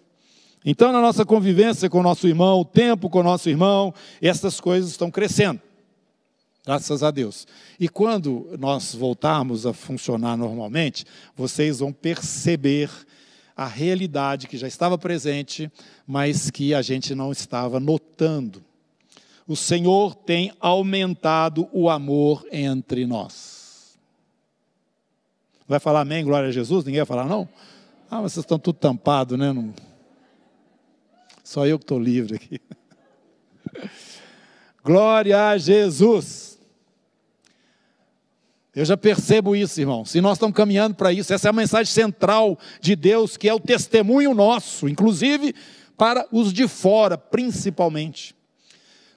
Então, 0.63 0.91
na 0.91 1.01
nossa 1.01 1.25
convivência 1.25 1.89
com 1.89 1.99
o 1.99 2.03
nosso 2.03 2.27
irmão, 2.27 2.59
o 2.59 2.65
tempo 2.65 3.09
com 3.09 3.19
o 3.19 3.23
nosso 3.23 3.49
irmão, 3.49 3.93
essas 4.21 4.59
coisas 4.59 4.91
estão 4.91 5.09
crescendo. 5.09 5.59
Graças 6.63 7.01
a 7.01 7.09
Deus. 7.09 7.47
E 7.79 7.89
quando 7.89 8.47
nós 8.59 8.93
voltarmos 8.93 9.65
a 9.65 9.73
funcionar 9.73 10.37
normalmente, 10.37 11.03
vocês 11.35 11.79
vão 11.79 11.91
perceber 11.91 12.91
a 13.57 13.65
realidade 13.65 14.47
que 14.47 14.57
já 14.57 14.67
estava 14.67 14.97
presente, 14.97 15.71
mas 16.05 16.51
que 16.51 16.75
a 16.75 16.83
gente 16.83 17.15
não 17.15 17.31
estava 17.31 17.79
notando. 17.79 18.63
O 19.51 19.55
Senhor 19.57 20.15
tem 20.15 20.53
aumentado 20.61 21.67
o 21.73 21.89
amor 21.89 22.47
entre 22.53 23.05
nós. 23.05 23.99
Vai 25.67 25.77
falar 25.77 25.99
amém, 25.99 26.23
glória 26.23 26.47
a 26.47 26.51
Jesus? 26.53 26.85
Ninguém 26.85 27.01
vai 27.01 27.05
falar 27.05 27.25
não? 27.25 27.49
Ah, 28.09 28.21
vocês 28.21 28.45
estão 28.45 28.57
tudo 28.57 28.79
tampados, 28.79 29.37
né? 29.37 29.51
Não... 29.51 29.73
Só 31.43 31.67
eu 31.67 31.77
que 31.77 31.83
estou 31.83 31.99
livre 31.99 32.37
aqui. 32.37 32.61
Glória 34.85 35.49
a 35.49 35.57
Jesus. 35.57 36.57
Eu 38.73 38.85
já 38.85 38.95
percebo 38.95 39.53
isso, 39.53 39.81
irmão. 39.81 40.05
Se 40.05 40.21
nós 40.21 40.37
estamos 40.37 40.55
caminhando 40.55 40.95
para 40.95 41.11
isso, 41.11 41.33
essa 41.33 41.49
é 41.49 41.51
a 41.51 41.53
mensagem 41.53 41.91
central 41.91 42.57
de 42.79 42.95
Deus, 42.95 43.35
que 43.35 43.49
é 43.49 43.53
o 43.53 43.59
testemunho 43.59 44.33
nosso, 44.33 44.87
inclusive 44.87 45.53
para 45.97 46.25
os 46.31 46.53
de 46.53 46.69
fora, 46.69 47.17
principalmente. 47.17 48.33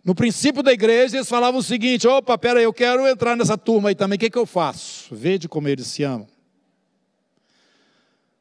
No 0.04 0.14
princípio 0.14 0.62
da 0.62 0.72
igreja, 0.72 1.16
eles 1.16 1.28
falavam 1.28 1.60
o 1.60 1.62
seguinte: 1.62 2.06
opa, 2.06 2.36
peraí, 2.36 2.64
eu 2.64 2.72
quero 2.72 3.06
entrar 3.06 3.34
nessa 3.36 3.56
turma 3.56 3.88
aí 3.88 3.94
também, 3.94 4.16
o 4.16 4.20
que, 4.20 4.28
que 4.28 4.38
eu 4.38 4.44
faço? 4.44 5.14
Vede 5.14 5.48
como 5.48 5.66
eles 5.66 5.86
se 5.86 6.02
amam. 6.02 6.28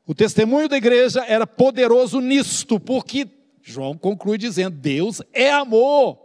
O 0.05 0.13
testemunho 0.13 0.67
da 0.67 0.75
igreja 0.75 1.23
era 1.25 1.47
poderoso 1.47 2.19
nisto, 2.19 2.77
porque 2.79 3.27
João 3.61 3.97
conclui 3.97 4.37
dizendo: 4.37 4.75
Deus 4.75 5.21
é 5.31 5.51
amor. 5.51 6.19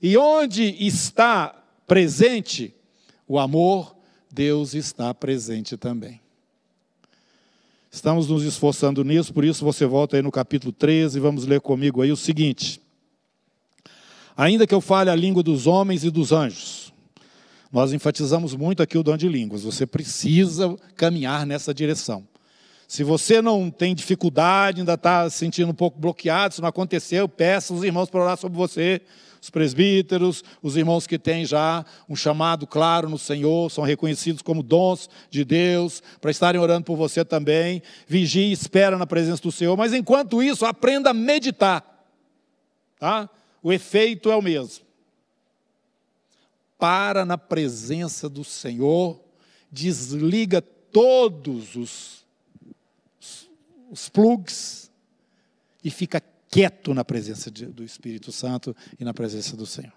E 0.00 0.16
onde 0.16 0.64
está 0.84 1.54
presente 1.86 2.74
o 3.28 3.38
amor, 3.38 3.94
Deus 4.30 4.74
está 4.74 5.12
presente 5.12 5.76
também. 5.76 6.20
Estamos 7.90 8.28
nos 8.28 8.42
esforçando 8.42 9.04
nisso, 9.04 9.32
por 9.32 9.44
isso 9.44 9.64
você 9.64 9.86
volta 9.86 10.16
aí 10.16 10.22
no 10.22 10.32
capítulo 10.32 10.72
13 10.72 11.16
e 11.16 11.20
vamos 11.20 11.46
ler 11.46 11.60
comigo 11.60 12.02
aí 12.02 12.10
o 12.10 12.16
seguinte. 12.16 12.83
Ainda 14.36 14.66
que 14.66 14.74
eu 14.74 14.80
fale 14.80 15.10
a 15.10 15.14
língua 15.14 15.42
dos 15.42 15.66
homens 15.66 16.04
e 16.04 16.10
dos 16.10 16.32
anjos, 16.32 16.92
nós 17.72 17.92
enfatizamos 17.92 18.54
muito 18.54 18.82
aqui 18.82 18.98
o 18.98 19.02
dom 19.02 19.16
de 19.16 19.28
línguas, 19.28 19.62
você 19.62 19.86
precisa 19.86 20.76
caminhar 20.96 21.46
nessa 21.46 21.72
direção. 21.74 22.26
Se 22.86 23.02
você 23.02 23.40
não 23.40 23.70
tem 23.70 23.94
dificuldade, 23.94 24.80
ainda 24.80 24.94
está 24.94 25.28
se 25.30 25.38
sentindo 25.38 25.70
um 25.70 25.74
pouco 25.74 25.98
bloqueado, 25.98 26.54
se 26.54 26.60
não 26.60 26.68
aconteceu, 26.68 27.28
peça 27.28 27.72
os 27.72 27.82
irmãos 27.82 28.10
para 28.10 28.20
orar 28.20 28.36
sobre 28.36 28.56
você 28.56 29.00
os 29.44 29.50
presbíteros, 29.50 30.42
os 30.62 30.74
irmãos 30.74 31.06
que 31.06 31.18
têm 31.18 31.44
já 31.44 31.84
um 32.08 32.16
chamado 32.16 32.66
claro 32.66 33.10
no 33.10 33.18
Senhor, 33.18 33.70
são 33.70 33.84
reconhecidos 33.84 34.40
como 34.40 34.62
dons 34.62 35.10
de 35.28 35.44
Deus, 35.44 36.02
para 36.18 36.30
estarem 36.30 36.58
orando 36.58 36.84
por 36.84 36.96
você 36.96 37.24
também. 37.24 37.82
Vigie 38.06 38.46
e 38.46 38.52
espera 38.52 38.96
na 38.96 39.06
presença 39.06 39.42
do 39.42 39.52
Senhor, 39.52 39.76
mas 39.76 39.92
enquanto 39.92 40.42
isso, 40.42 40.64
aprenda 40.64 41.10
a 41.10 41.14
meditar. 41.14 41.84
Tá? 42.98 43.28
O 43.64 43.72
efeito 43.72 44.30
é 44.30 44.36
o 44.36 44.42
mesmo. 44.42 44.84
Para 46.78 47.24
na 47.24 47.38
presença 47.38 48.28
do 48.28 48.44
Senhor, 48.44 49.18
desliga 49.72 50.60
todos 50.60 51.74
os, 51.74 52.26
os, 53.90 54.10
plugs 54.10 54.90
e 55.82 55.90
fica 55.90 56.22
quieto 56.50 56.92
na 56.92 57.06
presença 57.06 57.50
de, 57.50 57.64
do 57.64 57.82
Espírito 57.82 58.30
Santo 58.30 58.76
e 59.00 59.04
na 59.04 59.14
presença 59.14 59.56
do 59.56 59.64
Senhor. 59.64 59.94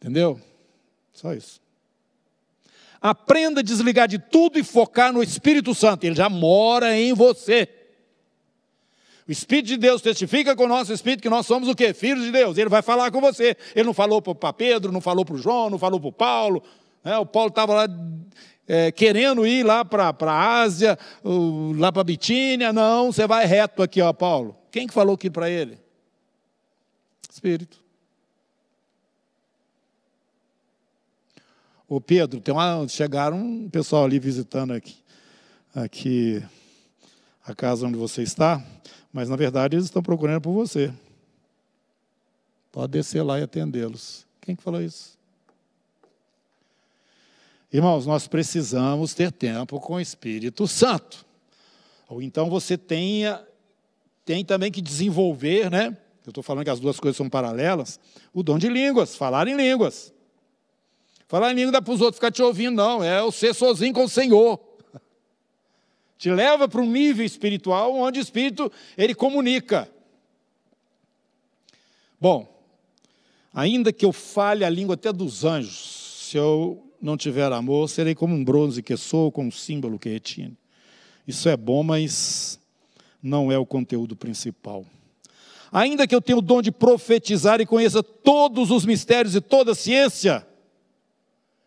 Entendeu? 0.00 0.40
Só 1.12 1.34
isso. 1.34 1.60
Aprenda 3.00 3.60
a 3.60 3.64
desligar 3.64 4.06
de 4.06 4.20
tudo 4.20 4.60
e 4.60 4.62
focar 4.62 5.12
no 5.12 5.24
Espírito 5.24 5.74
Santo, 5.74 6.04
ele 6.04 6.14
já 6.14 6.28
mora 6.28 6.96
em 6.96 7.12
você. 7.12 7.79
O 9.28 9.32
Espírito 9.32 9.66
de 9.66 9.76
Deus 9.76 10.02
testifica 10.02 10.56
com 10.56 10.64
o 10.64 10.68
nosso 10.68 10.92
Espírito 10.92 11.22
que 11.22 11.28
nós 11.28 11.46
somos 11.46 11.68
o 11.68 11.74
quê? 11.74 11.94
Filhos 11.94 12.24
de 12.24 12.32
Deus. 12.32 12.58
Ele 12.58 12.68
vai 12.68 12.82
falar 12.82 13.10
com 13.10 13.20
você. 13.20 13.56
Ele 13.74 13.84
não 13.84 13.94
falou 13.94 14.20
para 14.20 14.52
Pedro, 14.52 14.90
não 14.90 15.00
falou 15.00 15.24
para 15.24 15.34
o 15.34 15.38
João, 15.38 15.70
não 15.70 15.78
falou 15.78 16.00
para 16.00 16.08
o 16.08 16.12
Paulo. 16.12 16.62
Né? 17.04 17.16
O 17.18 17.26
Paulo 17.26 17.48
estava 17.48 17.74
lá 17.74 17.88
é, 18.66 18.92
querendo 18.92 19.46
ir 19.46 19.64
lá 19.64 19.84
para 19.84 20.14
a 20.20 20.60
Ásia, 20.60 20.98
lá 21.76 21.90
para 21.92 22.02
a 22.02 22.04
Bitínia. 22.04 22.72
Não, 22.72 23.12
você 23.12 23.26
vai 23.26 23.46
reto 23.46 23.82
aqui, 23.82 24.00
ó, 24.00 24.12
Paulo. 24.12 24.56
Quem 24.70 24.86
que 24.86 24.94
falou 24.94 25.14
aqui 25.14 25.28
para 25.28 25.50
ele? 25.50 25.78
Espírito. 27.30 27.80
Ô 31.88 32.00
Pedro, 32.00 32.40
tem 32.40 32.54
uma, 32.54 32.86
chegaram 32.86 33.36
um 33.36 33.68
pessoal 33.68 34.04
ali 34.04 34.20
visitando 34.20 34.72
aqui, 34.72 34.96
aqui 35.74 36.40
a 37.44 37.52
casa 37.52 37.84
onde 37.84 37.96
você 37.96 38.22
está, 38.22 38.64
mas 39.12 39.28
na 39.28 39.36
verdade 39.36 39.76
eles 39.76 39.86
estão 39.86 40.02
procurando 40.02 40.40
por 40.40 40.52
você. 40.52 40.92
Pode 42.72 42.92
descer 42.92 43.22
lá 43.22 43.40
e 43.40 43.42
atendê-los. 43.42 44.26
Quem 44.40 44.54
que 44.54 44.62
falou 44.62 44.80
isso? 44.80 45.18
Irmãos, 47.72 48.06
nós 48.06 48.26
precisamos 48.26 49.14
ter 49.14 49.30
tempo 49.30 49.78
com 49.80 49.94
o 49.94 50.00
Espírito 50.00 50.66
Santo. 50.66 51.24
Ou 52.08 52.20
então 52.20 52.50
você 52.50 52.76
tenha, 52.76 53.44
tem 54.24 54.44
também 54.44 54.72
que 54.72 54.82
desenvolver, 54.82 55.70
né? 55.70 55.96
Eu 56.26 56.30
estou 56.30 56.42
falando 56.42 56.64
que 56.64 56.70
as 56.70 56.80
duas 56.80 56.98
coisas 56.98 57.16
são 57.16 57.28
paralelas. 57.28 57.98
O 58.32 58.42
dom 58.42 58.58
de 58.58 58.68
línguas, 58.68 59.16
falar 59.16 59.48
em 59.48 59.56
línguas. 59.56 60.12
Falar 61.28 61.52
em 61.52 61.54
língua 61.54 61.72
dá 61.72 61.82
para 61.82 61.94
os 61.94 62.00
outros 62.00 62.16
ficar 62.16 62.32
te 62.32 62.42
ouvindo, 62.42 62.74
não. 62.74 63.02
É 63.02 63.22
o 63.22 63.30
ser 63.30 63.54
sozinho 63.54 63.94
com 63.94 64.04
o 64.04 64.08
Senhor. 64.08 64.60
Te 66.20 66.30
leva 66.30 66.68
para 66.68 66.82
um 66.82 66.86
nível 66.86 67.24
espiritual 67.24 67.96
onde 67.96 68.18
o 68.18 68.22
Espírito, 68.22 68.70
ele 68.94 69.14
comunica. 69.14 69.90
Bom, 72.20 72.62
ainda 73.54 73.90
que 73.90 74.04
eu 74.04 74.12
fale 74.12 74.62
a 74.62 74.68
língua 74.68 74.96
até 74.96 75.10
dos 75.10 75.46
anjos, 75.46 76.26
se 76.28 76.36
eu 76.36 76.86
não 77.00 77.16
tiver 77.16 77.50
amor, 77.50 77.88
serei 77.88 78.14
como 78.14 78.34
um 78.34 78.44
bronze 78.44 78.82
que 78.82 78.94
sou, 78.98 79.32
com 79.32 79.46
um 79.46 79.50
símbolo 79.50 79.98
que 79.98 80.10
retine. 80.10 80.54
Isso 81.26 81.48
é 81.48 81.56
bom, 81.56 81.82
mas 81.82 82.60
não 83.22 83.50
é 83.50 83.56
o 83.56 83.64
conteúdo 83.64 84.14
principal. 84.14 84.84
Ainda 85.72 86.06
que 86.06 86.14
eu 86.14 86.20
tenha 86.20 86.36
o 86.36 86.42
dom 86.42 86.60
de 86.60 86.70
profetizar 86.70 87.62
e 87.62 87.66
conheça 87.66 88.02
todos 88.02 88.70
os 88.70 88.84
mistérios 88.84 89.34
e 89.34 89.40
toda 89.40 89.72
a 89.72 89.74
ciência, 89.74 90.46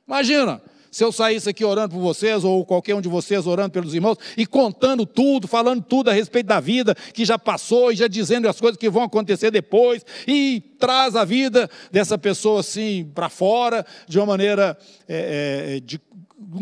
imagina, 0.07 0.62
se 0.93 1.03
eu 1.03 1.12
saísse 1.12 1.50
aqui 1.50 1.65
orando 1.65 1.95
por 1.95 2.01
vocês, 2.01 2.43
ou 2.43 2.63
qualquer 2.63 2.93
um 2.93 3.01
de 3.01 3.09
vocês 3.09 3.47
orando 3.47 3.71
pelos 3.71 3.95
irmãos, 3.95 4.15
e 4.38 4.45
contando 4.45 5.07
tudo, 5.07 5.47
falando 5.47 5.81
tudo 5.81 6.12
a 6.12 6.13
respeito 6.13 6.45
da 6.45 6.59
vida 6.59 6.93
que 6.93 7.25
já 7.25 7.39
passou, 7.39 7.91
e 7.91 7.95
já 7.95 8.07
dizendo 8.07 8.47
as 8.47 8.62
coisas 8.62 8.77
que 8.77 8.88
vão 8.91 9.01
acontecer 9.01 9.50
depois, 9.50 10.05
e 10.27 10.62
traz 10.77 11.15
a 11.15 11.25
vida 11.25 11.67
dessa 11.91 12.15
pessoa 12.15 12.59
assim 12.59 13.09
para 13.12 13.27
fora, 13.27 13.83
de 14.07 14.19
uma 14.19 14.27
maneira 14.27 14.77
é, 15.07 15.77
é, 15.77 15.79
de 15.79 16.00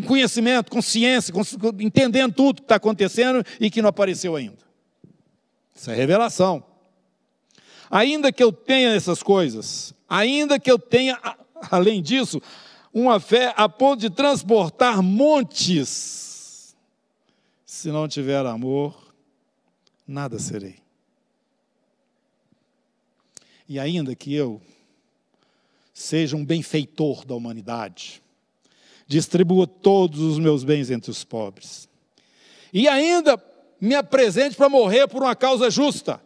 conhecimento, 0.08 0.72
consciência, 0.72 1.34
entendendo 1.82 2.34
tudo 2.34 2.62
que 2.62 2.62
está 2.62 2.76
acontecendo 2.76 3.44
e 3.60 3.70
que 3.70 3.82
não 3.82 3.90
apareceu 3.90 4.38
ainda. 4.38 4.60
Isso 5.76 5.92
é 5.92 5.94
revelação. 5.94 6.64
Ainda 7.90 8.32
que 8.32 8.42
eu 8.42 8.54
tenha 8.54 8.96
essas 8.96 9.22
coisas, 9.22 9.94
ainda 10.08 10.58
que 10.58 10.72
eu 10.72 10.80
tenha, 10.80 11.20
além 11.70 12.02
disso, 12.02 12.42
uma 12.94 13.20
fé 13.20 13.54
a 13.56 13.70
ponto 13.70 14.02
de 14.02 14.10
transportar 14.10 15.02
montes. 15.02 16.76
Se 17.66 17.90
não 17.90 18.08
tiver 18.08 18.46
amor, 18.46 19.14
nada 20.08 20.38
serei. 20.40 20.80
E 23.68 23.80
ainda 23.80 24.14
que 24.16 24.34
eu 24.34 24.62
seja 25.94 26.36
um 26.36 26.44
benfeitor 26.44 27.26
da 27.26 27.36
humanidade, 27.36 28.22
distribua 29.08 29.66
todos 29.68 30.20
os 30.20 30.40
meus 30.40 30.64
bens 30.64 30.90
entre 30.90 31.12
os 31.12 31.24
pobres, 31.24 31.88
e 32.74 32.88
ainda 32.88 33.42
me 33.80 33.96
apresente 33.96 34.56
para 34.56 34.70
morrer 34.70 35.08
por 35.08 35.22
uma 35.22 35.36
causa 35.36 35.70
justa, 35.70 36.22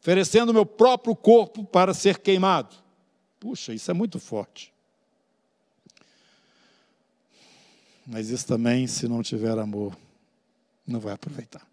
oferecendo 0.00 0.52
meu 0.52 0.66
próprio 0.66 1.14
corpo 1.14 1.64
para 1.64 1.94
ser 1.94 2.18
queimado. 2.18 2.74
Puxa, 3.38 3.72
isso 3.72 3.90
é 3.90 3.94
muito 3.94 4.18
forte. 4.18 4.71
Mas 8.06 8.30
isso 8.30 8.46
também, 8.46 8.86
se 8.86 9.06
não 9.06 9.22
tiver 9.22 9.58
amor, 9.58 9.96
não 10.86 11.00
vai 11.00 11.14
aproveitar. 11.14 11.66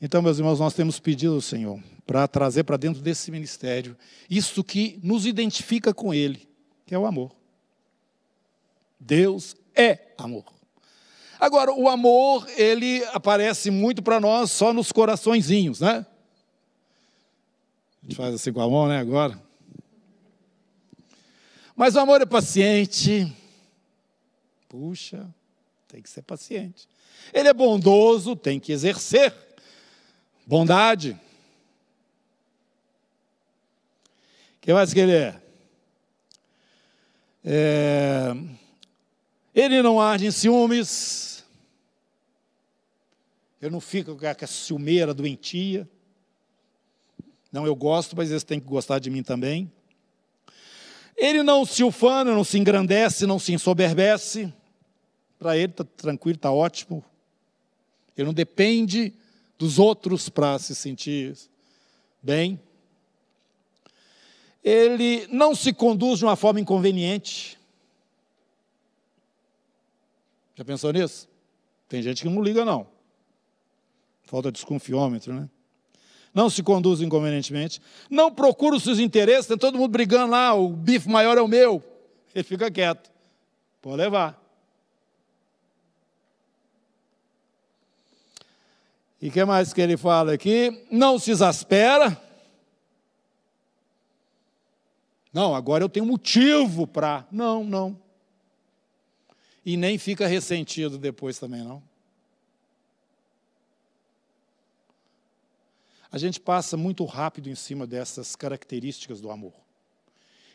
Então, 0.00 0.20
meus 0.20 0.38
irmãos, 0.38 0.60
nós 0.60 0.74
temos 0.74 0.98
pedido 0.98 1.34
ao 1.34 1.40
Senhor 1.40 1.80
para 2.06 2.26
trazer 2.28 2.64
para 2.64 2.76
dentro 2.76 3.00
desse 3.00 3.30
ministério 3.30 3.96
isso 4.28 4.62
que 4.62 4.98
nos 5.02 5.24
identifica 5.24 5.94
com 5.94 6.12
Ele, 6.12 6.48
que 6.86 6.94
é 6.94 6.98
o 6.98 7.06
amor. 7.06 7.32
Deus 8.98 9.56
é 9.74 10.12
amor. 10.18 10.44
Agora, 11.38 11.72
o 11.72 11.88
amor, 11.88 12.46
ele 12.56 13.04
aparece 13.12 13.70
muito 13.70 14.02
para 14.02 14.20
nós 14.20 14.50
só 14.50 14.72
nos 14.72 14.90
coraçõezinhos, 14.92 15.80
né? 15.80 16.06
A 18.02 18.06
gente 18.06 18.16
faz 18.16 18.34
assim 18.34 18.52
com 18.52 18.60
a 18.60 18.68
mão, 18.68 18.88
né, 18.88 18.98
agora. 18.98 19.38
Mas 21.76 21.96
o 21.96 22.00
amor 22.00 22.20
é 22.20 22.26
paciente. 22.26 23.30
Puxa, 24.76 25.32
tem 25.86 26.02
que 26.02 26.10
ser 26.10 26.22
paciente. 26.22 26.88
Ele 27.32 27.46
é 27.46 27.54
bondoso, 27.54 28.34
tem 28.34 28.58
que 28.58 28.72
exercer 28.72 29.32
bondade. 30.44 31.16
Que 34.60 34.72
mais 34.72 34.92
que 34.92 34.98
ele 34.98 35.12
é? 35.12 35.40
é? 37.44 38.32
Ele 39.54 39.80
não 39.80 40.00
arde 40.00 40.26
em 40.26 40.32
ciúmes. 40.32 41.44
Ele 43.62 43.70
não 43.70 43.80
fica 43.80 44.12
com 44.12 44.44
a 44.44 44.48
ciumeira 44.48 45.14
doentia. 45.14 45.88
Não, 47.52 47.64
eu 47.64 47.76
gosto, 47.76 48.16
mas 48.16 48.28
eles 48.28 48.42
têm 48.42 48.58
que 48.58 48.66
gostar 48.66 48.98
de 48.98 49.08
mim 49.08 49.22
também. 49.22 49.70
Ele 51.16 51.44
não 51.44 51.64
se 51.64 51.84
ufana, 51.84 52.34
não 52.34 52.42
se 52.42 52.58
engrandece, 52.58 53.24
não 53.24 53.38
se 53.38 53.52
ensoberbece. 53.52 54.52
Para 55.44 55.58
ele 55.58 55.72
está 55.72 55.84
tranquilo, 55.84 56.36
está 56.36 56.50
ótimo. 56.50 57.04
Ele 58.16 58.24
não 58.24 58.32
depende 58.32 59.12
dos 59.58 59.78
outros 59.78 60.30
para 60.30 60.58
se 60.58 60.74
sentir 60.74 61.36
bem. 62.22 62.58
Ele 64.64 65.26
não 65.26 65.54
se 65.54 65.70
conduz 65.74 66.20
de 66.20 66.24
uma 66.24 66.34
forma 66.34 66.60
inconveniente. 66.60 67.60
Já 70.54 70.64
pensou 70.64 70.90
nisso? 70.94 71.28
Tem 71.90 72.00
gente 72.00 72.22
que 72.22 72.28
não 72.30 72.42
liga, 72.42 72.64
não. 72.64 72.86
Falta 74.22 74.50
desconfiômetro, 74.50 75.34
né? 75.34 75.50
Não 76.32 76.48
se 76.48 76.62
conduz 76.62 77.02
inconvenientemente. 77.02 77.82
Não 78.08 78.32
procura 78.32 78.76
os 78.76 78.82
seus 78.82 78.98
interesses, 78.98 79.46
tem 79.46 79.58
todo 79.58 79.76
mundo 79.76 79.90
brigando 79.90 80.30
lá, 80.30 80.54
o 80.54 80.70
bife 80.70 81.06
maior 81.06 81.36
é 81.36 81.42
o 81.42 81.48
meu. 81.48 81.84
Ele 82.34 82.44
fica 82.44 82.70
quieto. 82.70 83.12
Pode 83.82 83.98
levar. 83.98 84.42
E 89.20 89.30
que 89.30 89.44
mais 89.44 89.72
que 89.72 89.80
ele 89.80 89.96
fala 89.96 90.34
aqui? 90.34 90.86
Não 90.90 91.18
se 91.18 91.30
exaspera. 91.30 92.20
Não, 95.32 95.54
agora 95.54 95.82
eu 95.82 95.88
tenho 95.88 96.06
motivo 96.06 96.86
para. 96.86 97.26
Não, 97.32 97.64
não. 97.64 98.00
E 99.66 99.76
nem 99.76 99.98
fica 99.98 100.26
ressentido 100.26 100.98
depois 100.98 101.38
também, 101.38 101.64
não. 101.64 101.82
A 106.12 106.18
gente 106.18 106.38
passa 106.38 106.76
muito 106.76 107.04
rápido 107.04 107.50
em 107.50 107.56
cima 107.56 107.88
dessas 107.88 108.36
características 108.36 109.20
do 109.20 109.32
amor. 109.32 109.54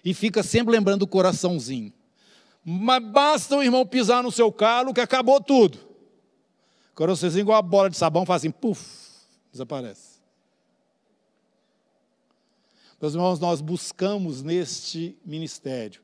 E 0.05 0.13
fica 0.13 0.41
sempre 0.41 0.71
lembrando 0.71 1.01
o 1.01 1.07
coraçãozinho. 1.07 1.91
Mas 2.63 3.03
basta 3.03 3.57
o 3.57 3.63
irmão 3.63 3.85
pisar 3.85 4.23
no 4.23 4.31
seu 4.31 4.49
calo 4.53 4.93
que 4.93 5.01
acabou 5.01 5.41
tudo. 5.41 5.88
Coraçãozinho 6.99 7.43
igual 7.43 7.57
a 7.57 7.61
bola 7.61 7.89
de 7.89 7.95
sabão, 7.95 8.25
faz 8.25 8.41
assim, 8.41 8.51
puf, 8.51 8.85
desaparece. 9.53 10.19
Meus 13.01 13.13
irmãos, 13.13 13.39
nós 13.39 13.61
buscamos 13.61 14.43
neste 14.43 15.17
ministério 15.25 16.01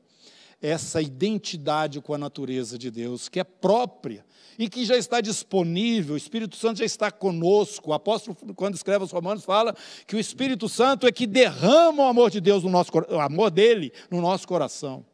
essa 0.62 1.02
identidade 1.02 2.00
com 2.00 2.14
a 2.14 2.18
natureza 2.18 2.78
de 2.78 2.90
Deus, 2.90 3.28
que 3.28 3.38
é 3.38 3.44
própria 3.44 4.24
e 4.58 4.70
que 4.70 4.86
já 4.86 4.96
está 4.96 5.20
disponível, 5.20 6.14
o 6.14 6.16
Espírito 6.16 6.56
Santo 6.56 6.78
já 6.78 6.86
está 6.86 7.10
conosco. 7.10 7.90
O 7.90 7.92
apóstolo, 7.92 8.34
quando 8.54 8.74
escreve 8.74 9.04
os 9.04 9.12
Romanos, 9.12 9.44
fala 9.44 9.76
que 10.06 10.16
o 10.16 10.18
Espírito 10.18 10.66
Santo 10.66 11.06
é 11.06 11.12
que 11.12 11.26
derrama 11.26 12.04
o 12.04 12.08
amor 12.08 12.30
de 12.30 12.40
Deus 12.40 12.64
no 12.64 12.70
nosso 12.70 12.90
o 13.10 13.20
amor 13.20 13.50
dele 13.50 13.92
no 14.10 14.22
nosso 14.22 14.48
coração. 14.48 15.04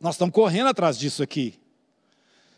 Nós 0.00 0.14
estamos 0.14 0.32
correndo 0.32 0.68
atrás 0.68 0.96
disso 0.96 1.20
aqui. 1.20 1.63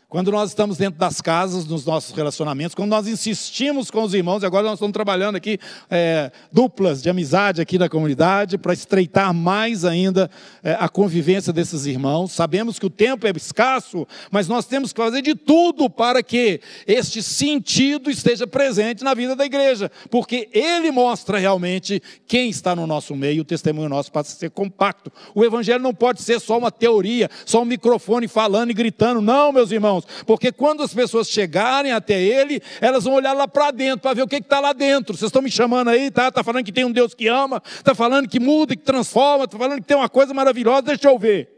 Quando 0.09 0.31
nós 0.31 0.51
estamos 0.51 0.77
dentro 0.77 0.97
das 0.97 1.19
casas, 1.19 1.65
nos 1.65 1.85
nossos 1.85 2.15
relacionamentos, 2.15 2.73
quando 2.73 2.91
nós 2.91 3.09
insistimos 3.09 3.91
com 3.91 4.03
os 4.03 4.13
irmãos, 4.13 4.41
e 4.41 4.45
agora 4.45 4.63
nós 4.63 4.75
estamos 4.75 4.93
trabalhando 4.93 5.35
aqui 5.35 5.59
é, 5.89 6.31
duplas 6.49 7.03
de 7.03 7.09
amizade 7.09 7.59
aqui 7.59 7.77
na 7.77 7.89
comunidade, 7.89 8.57
para 8.57 8.71
estreitar 8.71 9.33
mais 9.33 9.83
ainda 9.83 10.31
é, 10.63 10.77
a 10.79 10.87
convivência 10.87 11.51
desses 11.51 11.85
irmãos. 11.85 12.31
Sabemos 12.31 12.79
que 12.79 12.85
o 12.85 12.89
tempo 12.89 13.27
é 13.27 13.31
escasso, 13.31 14.07
mas 14.31 14.47
nós 14.47 14.65
temos 14.65 14.93
que 14.93 15.01
fazer 15.01 15.21
de 15.21 15.35
tudo 15.35 15.89
para 15.89 16.23
que 16.23 16.61
este 16.87 17.21
sentido 17.21 18.09
esteja 18.09 18.47
presente 18.47 19.03
na 19.03 19.13
vida 19.13 19.35
da 19.35 19.45
igreja, 19.45 19.91
porque 20.09 20.47
ele 20.53 20.89
mostra 20.89 21.37
realmente 21.37 22.01
quem 22.25 22.49
está 22.49 22.73
no 22.73 22.87
nosso 22.87 23.13
meio, 23.13 23.41
o 23.41 23.45
testemunho 23.45 23.89
nosso 23.89 24.09
passa 24.09 24.31
a 24.31 24.39
ser 24.39 24.51
compacto. 24.51 25.11
O 25.35 25.43
evangelho 25.43 25.83
não 25.83 25.93
pode 25.93 26.21
ser 26.21 26.39
só 26.39 26.57
uma 26.57 26.71
teoria, 26.71 27.29
só 27.45 27.61
um 27.61 27.65
microfone 27.65 28.29
falando 28.29 28.71
e 28.71 28.73
gritando. 28.73 29.19
Não, 29.19 29.51
meus 29.51 29.69
irmãos 29.69 29.96
irmãos, 29.97 30.23
porque 30.25 30.51
quando 30.51 30.83
as 30.83 30.93
pessoas 30.93 31.29
chegarem 31.29 31.91
até 31.91 32.21
Ele, 32.21 32.61
elas 32.79 33.03
vão 33.03 33.13
olhar 33.13 33.33
lá 33.33 33.47
para 33.47 33.71
dentro 33.71 33.99
para 34.01 34.13
ver 34.13 34.21
o 34.21 34.27
que 34.27 34.35
está 34.35 34.59
lá 34.59 34.73
dentro. 34.73 35.17
Vocês 35.17 35.29
estão 35.29 35.41
me 35.41 35.49
chamando 35.49 35.89
aí, 35.89 36.11
tá? 36.11 36.27
Está 36.27 36.43
falando 36.43 36.65
que 36.65 36.71
tem 36.71 36.85
um 36.85 36.91
Deus 36.91 37.13
que 37.13 37.27
ama, 37.27 37.61
está 37.65 37.95
falando 37.95 38.27
que 38.27 38.39
muda, 38.39 38.75
que 38.75 38.83
transforma, 38.83 39.45
está 39.45 39.57
falando 39.57 39.81
que 39.81 39.87
tem 39.87 39.97
uma 39.97 40.09
coisa 40.09 40.33
maravilhosa, 40.33 40.83
deixa 40.83 41.07
eu 41.09 41.17
ver. 41.17 41.49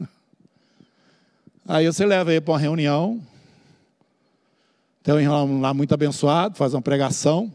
Aí 1.66 1.86
você 1.86 2.04
leva 2.04 2.32
ele 2.32 2.40
para 2.40 2.52
uma 2.52 2.58
reunião, 2.58 3.20
tem 5.02 5.14
um 5.14 5.20
irmão 5.20 5.60
lá 5.60 5.72
muito 5.72 5.92
abençoado, 5.94 6.56
faz 6.56 6.74
uma 6.74 6.82
pregação, 6.82 7.52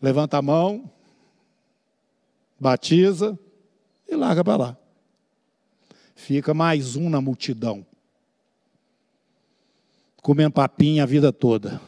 levanta 0.00 0.38
a 0.38 0.42
mão, 0.42 0.90
batiza 2.58 3.38
e 4.08 4.14
larga 4.14 4.44
para 4.44 4.56
lá 4.56 4.81
fica 6.22 6.54
mais 6.54 6.94
um 6.94 7.10
na 7.10 7.20
multidão, 7.20 7.84
comendo 10.22 10.52
papinha 10.52 11.02
a 11.02 11.06
vida 11.06 11.32
toda, 11.32 11.80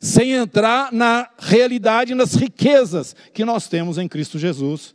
sem 0.00 0.32
entrar 0.32 0.92
na 0.92 1.30
realidade, 1.38 2.14
nas 2.14 2.34
riquezas 2.34 3.14
que 3.32 3.44
nós 3.44 3.68
temos 3.68 3.96
em 3.96 4.08
Cristo 4.08 4.38
Jesus, 4.38 4.94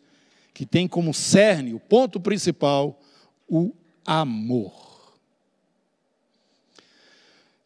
que 0.54 0.65
tem 0.65 0.88
como 0.88 1.13
cerne, 1.13 1.74
o 1.74 1.80
ponto 1.80 2.20
principal, 2.20 3.00
o 3.48 3.74
amor. 4.06 4.74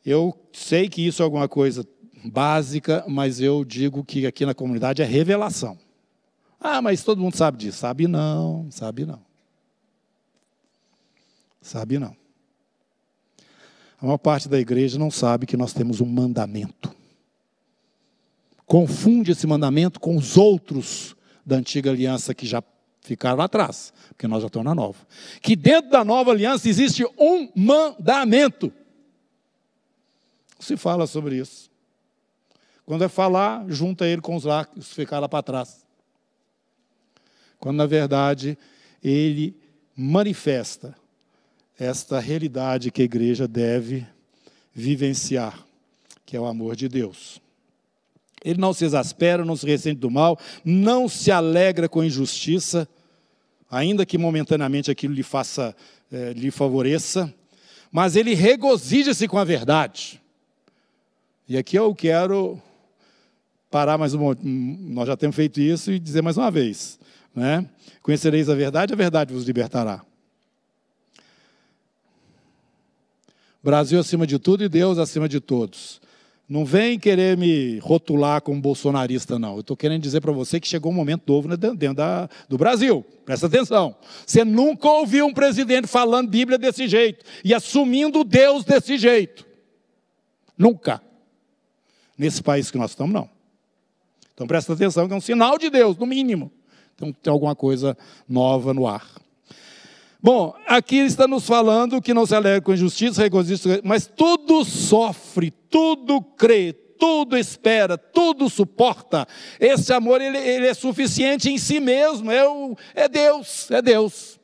Eu 0.06 0.38
sei 0.54 0.88
que 0.88 1.06
isso 1.06 1.22
é 1.22 1.26
alguma 1.26 1.50
coisa 1.50 1.86
básica, 2.24 3.04
mas 3.08 3.42
eu 3.42 3.66
digo 3.66 4.04
que 4.06 4.28
aqui 4.28 4.46
na 4.46 4.54
comunidade 4.54 5.02
é 5.02 5.06
revelação. 5.06 5.78
Ah, 6.60 6.82
mas 6.82 7.04
todo 7.04 7.20
mundo 7.20 7.36
sabe 7.36 7.58
disso. 7.58 7.80
Sabe 7.80 8.08
não, 8.08 8.70
sabe 8.70 9.06
não. 9.06 9.33
Sabe 11.64 11.98
não. 11.98 12.16
A 14.00 14.06
maior 14.06 14.18
parte 14.18 14.50
da 14.50 14.60
igreja 14.60 15.00
não 15.00 15.10
sabe 15.10 15.46
que 15.46 15.56
nós 15.56 15.72
temos 15.72 16.02
um 16.02 16.06
mandamento. 16.06 16.94
Confunde 18.66 19.32
esse 19.32 19.48
mandamento 19.48 19.98
com 19.98 20.18
os 20.18 20.36
outros 20.38 21.16
da 21.46 21.56
antiga 21.56 21.90
aliança 21.90 22.34
que 22.34 22.46
já 22.46 22.62
ficaram 23.00 23.38
lá 23.38 23.46
atrás, 23.46 23.94
porque 24.10 24.28
nós 24.28 24.42
já 24.42 24.48
estamos 24.48 24.66
na 24.66 24.76
nova. 24.76 25.08
Que 25.42 25.56
dentro 25.56 25.90
da 25.90 26.04
nova 26.04 26.32
aliança 26.32 26.68
existe 26.68 27.06
um 27.18 27.50
mandamento. 27.56 28.74
Se 30.60 30.76
fala 30.76 31.08
sobre 31.08 31.38
isso. 31.38 31.72
Quando 32.86 33.06
é 33.06 33.08
falar, 33.08 33.66
junta 33.70 34.06
ele 34.06 34.22
com 34.22 34.36
os 34.36 34.44
lá 34.44 34.66
que 34.66 34.82
ficaram 34.82 35.22
lá 35.22 35.30
para 35.30 35.44
trás. 35.44 35.86
Quando 37.58 37.78
na 37.78 37.86
verdade 37.86 38.58
ele 39.02 39.56
manifesta 39.96 40.94
esta 41.80 42.20
realidade 42.20 42.92
que 42.92 43.02
a 43.02 43.06
igreja 43.06 43.48
deve 43.48 44.06
vivenciar, 44.74 45.66
que 46.26 46.36
é 46.36 46.40
o 46.40 46.46
amor 46.46 46.76
de 46.76 46.88
Deus. 46.88 47.42
Ele 48.44 48.60
não 48.60 48.74
se 48.74 48.84
exaspera, 48.84 49.46
não 49.46 49.56
se 49.56 49.66
ressente 49.66 50.00
do 50.00 50.12
mal, 50.12 50.38
não 50.66 51.08
se 51.08 51.32
alegra 51.32 51.88
com 51.88 52.04
injustiça, 52.04 52.88
ainda 53.70 54.06
que 54.06 54.18
momentaneamente 54.18 54.92
aquilo 54.92 55.14
lhe 55.14 55.24
faça, 55.24 55.76
eh, 56.12 56.34
lhe 56.34 56.52
favoreça, 56.52 57.34
mas 57.92 58.16
ele 58.16 58.34
regozija-se 58.34 59.28
com 59.28 59.38
a 59.38 59.44
verdade. 59.44 60.22
E 61.48 61.58
aqui 61.58 61.78
eu 61.78 61.94
quero 61.96 62.62
parar 63.70 63.98
mais 63.98 64.14
um 64.14 64.36
nós 64.42 65.08
já 65.08 65.18
temos 65.18 65.36
feito 65.36 65.60
isso 65.60 65.92
e 65.92 66.00
dizer 66.00 66.22
mais 66.22 66.38
uma 66.38 66.52
vez, 66.52 67.00
né? 67.36 67.68
Conhecereis 68.02 68.50
a 68.50 68.56
verdade, 68.56 68.94
a 68.94 68.96
verdade 68.96 69.34
vos 69.34 69.46
libertará. 69.46 70.04
Brasil 73.64 74.00
acima 74.00 74.28
de 74.28 74.38
tudo 74.38 74.64
e 74.64 74.70
Deus 74.70 74.98
acima 74.98 75.30
de 75.30 75.40
todos. 75.40 76.02
Não 76.50 76.66
vem 76.66 77.00
querer 77.00 77.38
me 77.38 77.80
rotular 77.80 78.42
como 78.42 78.60
bolsonarista, 78.60 79.40
não. 79.40 79.54
Eu 79.54 79.62
estou 79.62 79.78
querendo 79.78 80.02
dizer 80.02 80.20
para 80.20 80.34
você 80.34 80.60
que 80.60 80.68
chegou 80.68 80.92
um 80.92 80.96
momento 80.96 81.24
novo 81.26 81.56
dentro 81.56 81.94
da, 81.96 82.30
do 82.50 82.58
Brasil. 82.58 83.04
Presta 83.26 83.48
atenção. 83.48 83.96
Você 84.26 84.44
nunca 84.44 84.90
ouviu 84.90 85.26
um 85.26 85.34
presidente 85.34 85.88
falando 85.88 86.30
Bíblia 86.30 86.58
desse 86.58 86.88
jeito 86.88 87.24
e 87.46 87.54
assumindo 87.54 88.26
Deus 88.26 88.66
desse 88.66 88.98
jeito. 88.98 89.46
Nunca. 90.58 91.02
Nesse 92.18 92.44
país 92.44 92.70
que 92.70 92.78
nós 92.78 92.92
estamos, 92.92 93.14
não. 93.14 93.30
Então 94.34 94.46
presta 94.46 94.74
atenção 94.74 95.08
que 95.08 95.14
é 95.14 95.18
um 95.18 95.22
sinal 95.22 95.58
de 95.58 95.70
Deus, 95.70 95.96
no 95.98 96.06
mínimo. 96.06 96.52
Então 96.96 97.14
tem 97.14 97.32
alguma 97.32 97.56
coisa 97.56 97.98
nova 98.28 98.74
no 98.74 98.86
ar. 98.86 99.08
Bom, 100.24 100.56
aqui 100.66 101.00
está 101.00 101.28
nos 101.28 101.46
falando 101.46 102.02
que 102.02 102.14
não 102.14 102.26
se 102.26 102.34
alegra 102.34 102.62
com 102.62 102.72
injustiça, 102.72 103.22
regozija, 103.22 103.82
mas 103.84 104.08
tudo 104.08 104.64
sofre, 104.64 105.52
tudo 105.52 106.22
crê, 106.22 106.72
tudo 106.72 107.38
espera, 107.38 107.98
tudo 107.98 108.50
suporta. 108.50 109.28
Esse 109.60 109.92
amor 109.92 110.22
ele, 110.22 110.38
ele 110.38 110.66
é 110.66 110.74
suficiente 110.74 111.50
em 111.50 111.58
si 111.58 111.82
mesmo, 111.82 112.32
é, 112.32 112.48
o, 112.48 112.74
é 112.96 113.10
Deus, 113.10 113.70
é 113.70 113.82
Deus. 113.82 114.40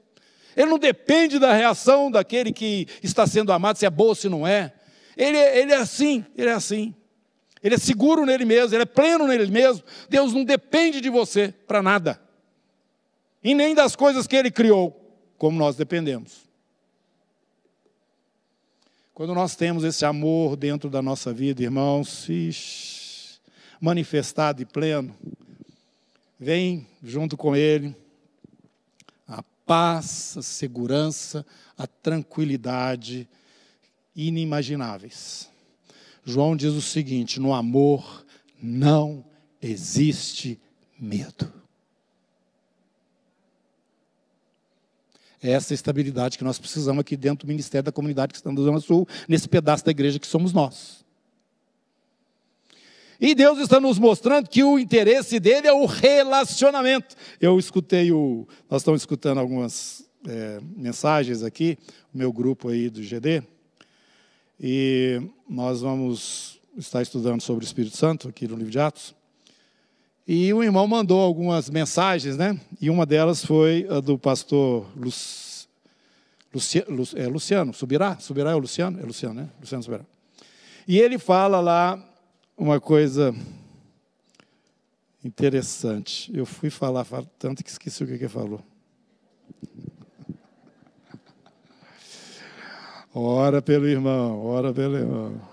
Ele 0.54 0.70
não 0.70 0.78
depende 0.78 1.40
da 1.40 1.54
reação 1.54 2.12
daquele 2.12 2.52
que 2.52 2.86
está 3.02 3.26
sendo 3.26 3.54
amado, 3.54 3.78
se 3.78 3.86
é 3.86 3.90
boa 3.90 4.10
ou 4.10 4.16
se 4.16 4.28
não 4.28 4.46
é. 4.46 4.74
Ele, 5.16 5.38
ele 5.38 5.72
é 5.72 5.78
assim, 5.78 6.26
ele 6.38 6.50
é 6.50 6.54
assim. 6.54 6.94
Ele 7.64 7.76
é 7.76 7.78
seguro 7.78 8.26
nele 8.26 8.44
mesmo, 8.44 8.76
ele 8.76 8.84
é 8.84 8.86
pleno 8.86 9.26
nele 9.26 9.50
mesmo. 9.50 9.82
Deus 10.10 10.34
não 10.34 10.44
depende 10.44 11.00
de 11.00 11.10
você 11.10 11.54
para 11.66 11.82
nada. 11.82 12.20
E 13.42 13.56
nem 13.56 13.74
das 13.74 13.96
coisas 13.96 14.28
que 14.28 14.36
ele 14.36 14.52
criou 14.52 14.99
como 15.40 15.58
nós 15.58 15.78
dependemos. 15.78 16.50
Quando 19.14 19.34
nós 19.34 19.56
temos 19.56 19.84
esse 19.86 20.06
amor 20.06 20.58
dentro 20.58 20.90
da 20.90 21.02
nossa 21.02 21.34
vida, 21.34 21.64
irmãos, 21.64 22.28
ixi, 22.28 23.40
manifestado 23.82 24.62
e 24.62 24.66
pleno, 24.66 25.16
vem 26.38 26.86
junto 27.02 27.38
com 27.38 27.56
ele 27.56 27.96
a 29.26 29.42
paz, 29.66 30.36
a 30.38 30.42
segurança, 30.42 31.46
a 31.78 31.88
tranquilidade 31.88 33.28
inimagináveis. 34.14 35.50
João 36.26 36.56
diz 36.56 36.74
o 36.74 36.82
seguinte: 36.82 37.40
no 37.40 37.54
amor 37.54 38.26
não 38.62 39.24
existe 39.62 40.60
medo. 41.00 41.59
Essa 45.42 45.74
estabilidade 45.74 46.38
que 46.38 46.44
nós 46.44 46.60
precisamos 46.60 47.02
aqui 47.02 47.16
dentro 47.16 47.46
do 47.46 47.50
Ministério 47.50 47.86
da 47.86 47.92
Comunidade 47.92 48.34
Cristã 48.34 48.54
do 48.54 48.64
Zona 48.64 48.80
Sul, 48.80 49.08
nesse 49.28 49.48
pedaço 49.48 49.86
da 49.86 49.92
igreja 49.92 50.20
que 50.20 50.28
somos 50.28 50.54
nós. 50.54 51.06
E 53.22 53.36
Deus 53.36 53.60
está 53.60 53.82
nos 53.82 54.00
mostrando 54.00 54.50
que 54.50 54.64
o 54.64 54.80
interesse 54.80 55.40
dele 55.40 55.68
é 55.68 55.74
o 55.74 55.86
relacionamento. 55.86 57.16
Eu 57.42 57.60
escutei 57.60 58.14
o. 58.14 58.48
Nós 58.70 58.82
estamos 58.82 59.02
escutando 59.02 59.40
algumas 59.40 60.06
é, 60.26 60.60
mensagens 60.78 61.44
aqui, 61.44 61.78
o 62.14 62.18
meu 62.18 62.32
grupo 62.32 62.70
aí 62.70 62.90
do 62.90 63.02
GD, 63.02 63.44
e 64.60 65.22
nós 65.50 65.82
vamos 65.82 66.62
estar 66.78 67.02
estudando 67.02 67.42
sobre 67.42 67.66
o 67.66 67.68
Espírito 67.68 67.98
Santo 67.98 68.30
aqui 68.30 68.48
no 68.48 68.56
livro 68.56 68.72
de 68.72 68.80
Atos. 68.80 69.19
E 70.32 70.54
o 70.54 70.64
irmão 70.64 70.86
mandou 70.86 71.20
algumas 71.20 71.72
mensagens, 71.72 72.38
né? 72.38 72.56
E 72.80 72.88
uma 72.92 73.04
delas 73.04 73.44
foi 73.44 73.88
a 73.90 74.00
do 74.00 74.16
pastor 74.16 74.86
Luciano, 76.54 77.04
é, 77.16 77.26
Luciano 77.26 77.74
Subirá. 77.74 78.16
Subirá 78.20 78.52
é 78.52 78.54
o 78.56 78.60
Luciano? 78.60 79.00
É 79.00 79.04
Luciano, 79.04 79.34
né? 79.34 79.50
Luciano 79.60 79.84
Subirá. 79.84 80.06
E 80.88 81.00
ele 81.00 81.18
fala 81.18 81.60
lá 81.60 82.00
uma 82.56 82.80
coisa 82.80 83.34
interessante. 85.26 86.32
Eu 86.32 86.46
fui 86.46 86.70
falar 86.70 87.08
tanto 87.40 87.64
que 87.64 87.70
esqueci 87.72 88.04
o 88.04 88.06
que 88.06 88.14
ele 88.14 88.30
falou. 88.30 88.64
Ora 93.12 93.64
pelo 93.64 93.88
irmão, 93.88 94.46
ora 94.46 94.72
pelo 94.72 94.96
irmão. 94.96 95.49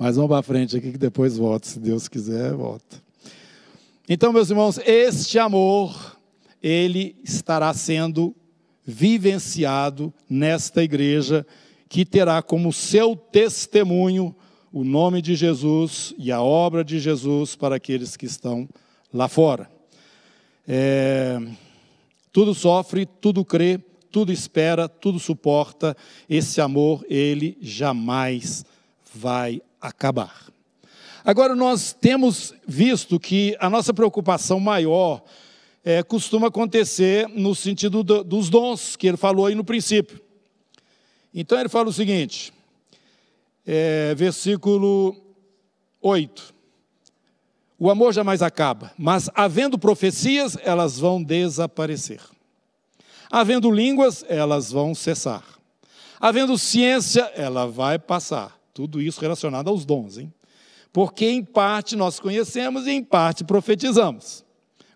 Mas 0.00 0.16
vamos 0.16 0.30
para 0.30 0.42
frente 0.42 0.78
aqui 0.78 0.92
que 0.92 0.96
depois 0.96 1.36
volta, 1.36 1.68
se 1.68 1.78
Deus 1.78 2.08
quiser, 2.08 2.54
volta. 2.54 3.02
Então, 4.08 4.32
meus 4.32 4.48
irmãos, 4.48 4.80
este 4.86 5.38
amor, 5.38 6.16
ele 6.62 7.14
estará 7.22 7.74
sendo 7.74 8.34
vivenciado 8.82 10.10
nesta 10.26 10.82
igreja, 10.82 11.46
que 11.86 12.06
terá 12.06 12.40
como 12.40 12.72
seu 12.72 13.14
testemunho 13.14 14.34
o 14.72 14.84
nome 14.84 15.20
de 15.20 15.34
Jesus 15.34 16.14
e 16.16 16.32
a 16.32 16.40
obra 16.40 16.82
de 16.82 16.98
Jesus 16.98 17.54
para 17.54 17.76
aqueles 17.76 18.16
que 18.16 18.24
estão 18.24 18.66
lá 19.12 19.28
fora. 19.28 19.70
É, 20.66 21.38
tudo 22.32 22.54
sofre, 22.54 23.04
tudo 23.04 23.44
crê, 23.44 23.78
tudo 24.10 24.32
espera, 24.32 24.88
tudo 24.88 25.18
suporta. 25.18 25.94
Esse 26.26 26.58
amor, 26.58 27.04
ele 27.06 27.58
jamais 27.60 28.64
vai 29.14 29.60
acabar. 29.80 30.46
Agora, 31.24 31.54
nós 31.54 31.92
temos 31.92 32.54
visto 32.66 33.20
que 33.20 33.56
a 33.60 33.68
nossa 33.68 33.92
preocupação 33.92 34.58
maior 34.58 35.22
é, 35.84 36.02
costuma 36.02 36.48
acontecer 36.48 37.28
no 37.28 37.54
sentido 37.54 38.02
do, 38.02 38.24
dos 38.24 38.48
dons, 38.48 38.96
que 38.96 39.06
ele 39.06 39.16
falou 39.16 39.46
aí 39.46 39.54
no 39.54 39.64
princípio. 39.64 40.20
Então, 41.32 41.58
ele 41.58 41.68
fala 41.68 41.88
o 41.88 41.92
seguinte, 41.92 42.52
é, 43.66 44.14
versículo 44.14 45.16
8. 46.00 46.54
O 47.78 47.90
amor 47.90 48.12
jamais 48.12 48.42
acaba, 48.42 48.92
mas 48.98 49.30
havendo 49.34 49.78
profecias, 49.78 50.56
elas 50.62 50.98
vão 50.98 51.22
desaparecer. 51.22 52.20
Havendo 53.30 53.70
línguas, 53.70 54.24
elas 54.28 54.70
vão 54.70 54.94
cessar. 54.94 55.44
Havendo 56.18 56.58
ciência, 56.58 57.22
ela 57.34 57.66
vai 57.66 57.98
passar. 57.98 58.59
Tudo 58.72 59.00
isso 59.00 59.20
relacionado 59.20 59.68
aos 59.68 59.84
dons, 59.84 60.18
hein? 60.18 60.32
Porque 60.92 61.26
em 61.26 61.44
parte 61.44 61.94
nós 61.96 62.18
conhecemos 62.18 62.86
e 62.86 62.90
em 62.90 63.04
parte 63.04 63.44
profetizamos. 63.44 64.44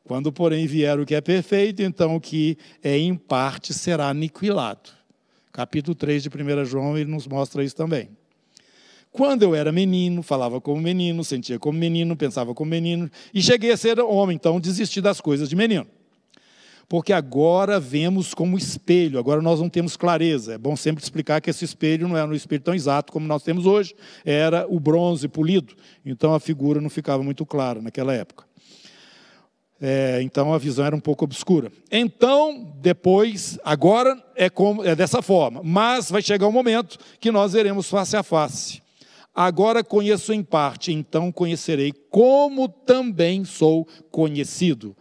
Quando, 0.03 0.33
porém, 0.33 0.67
vier 0.67 0.99
o 0.99 1.07
que 1.07 1.15
é 1.15 1.21
perfeito, 1.21 1.83
então 1.83 2.17
o 2.17 2.21
que 2.21 2.59
é 2.83 2.99
em 2.99 3.15
parte 3.15 3.73
será 3.73 4.09
aniquilado. 4.09 4.91
Capítulo 5.53 5.95
3 5.95 6.25
de 6.25 6.29
1 6.29 6.65
João, 6.65 6.99
ele 6.99 7.11
nos 7.11 7.27
mostra 7.27 7.65
isso 7.65 7.77
também. 7.77 8.11
Quando 9.11 9.45
eu 9.45 9.55
era 9.55 9.71
menino, 9.71 10.23
falava 10.23 10.61
como 10.61 10.81
menino, 10.81 11.23
sentia 11.23 11.59
como 11.59 11.79
menino, 11.79 12.17
pensava 12.17 12.53
como 12.53 12.71
menino, 12.71 13.09
e 13.33 13.41
cheguei 13.41 13.71
a 13.71 13.77
ser 13.77 14.01
homem, 14.01 14.35
então 14.35 14.59
desisti 14.61 15.01
das 15.01 15.21
coisas 15.21 15.49
de 15.49 15.55
menino 15.55 15.87
porque 16.89 17.13
agora 17.13 17.81
vemos 17.81 18.35
como 18.35 18.59
espelho, 18.59 19.19
agora 19.19 19.41
nós 19.41 19.61
não 19.61 19.69
temos 19.69 19.97
clareza. 19.97 20.55
É 20.55 20.59
bom 20.59 20.77
sempre 20.77 21.03
explicar 21.03 21.41
que 21.41 21.51
esse 21.51 21.65
espelho 21.65 22.09
não 22.09 22.17
era 22.17 22.29
um 22.29 22.35
espelho 22.35 22.63
tão 22.63 22.75
exato 22.75 23.13
como 23.13 23.27
nós 23.27 23.43
temos 23.43 23.67
hoje, 23.67 23.95
era 24.25 24.67
o 24.69 24.79
bronze 24.79 25.29
polido, 25.29 25.75
então 26.05 26.35
a 26.35 26.41
figura 26.41 26.81
não 26.81 26.91
ficava 26.91 27.23
muito 27.23 27.45
clara 27.47 27.81
naquela 27.81 28.13
época. 28.15 28.45
É, 29.81 30.23
então 30.23 30.55
a 30.55 30.59
visão 30.59 30.87
era 30.87 30.95
um 30.97 31.01
pouco 31.01 31.25
obscura. 31.25 31.71
Então, 31.91 32.73
depois, 32.81 33.59
agora 33.65 34.17
é, 34.37 34.49
como, 34.49 34.85
é 34.85 34.95
dessa 34.95 35.21
forma, 35.21 35.61
mas 35.63 36.11
vai 36.11 36.23
chegar 36.23 36.47
um 36.47 36.53
momento 36.53 36.97
que 37.21 37.31
nós 37.31 37.53
veremos 37.53 37.89
face 37.89 38.17
a 38.17 38.23
face. 38.23 38.83
Agora 39.35 39.83
conheço 39.83 40.33
em 40.33 40.45
parte, 40.45 40.93
então 40.93 41.33
conhecerei 41.33 41.93
como 42.09 42.69
também 42.69 43.45
sou 43.45 43.87
conhecido. 44.11 44.97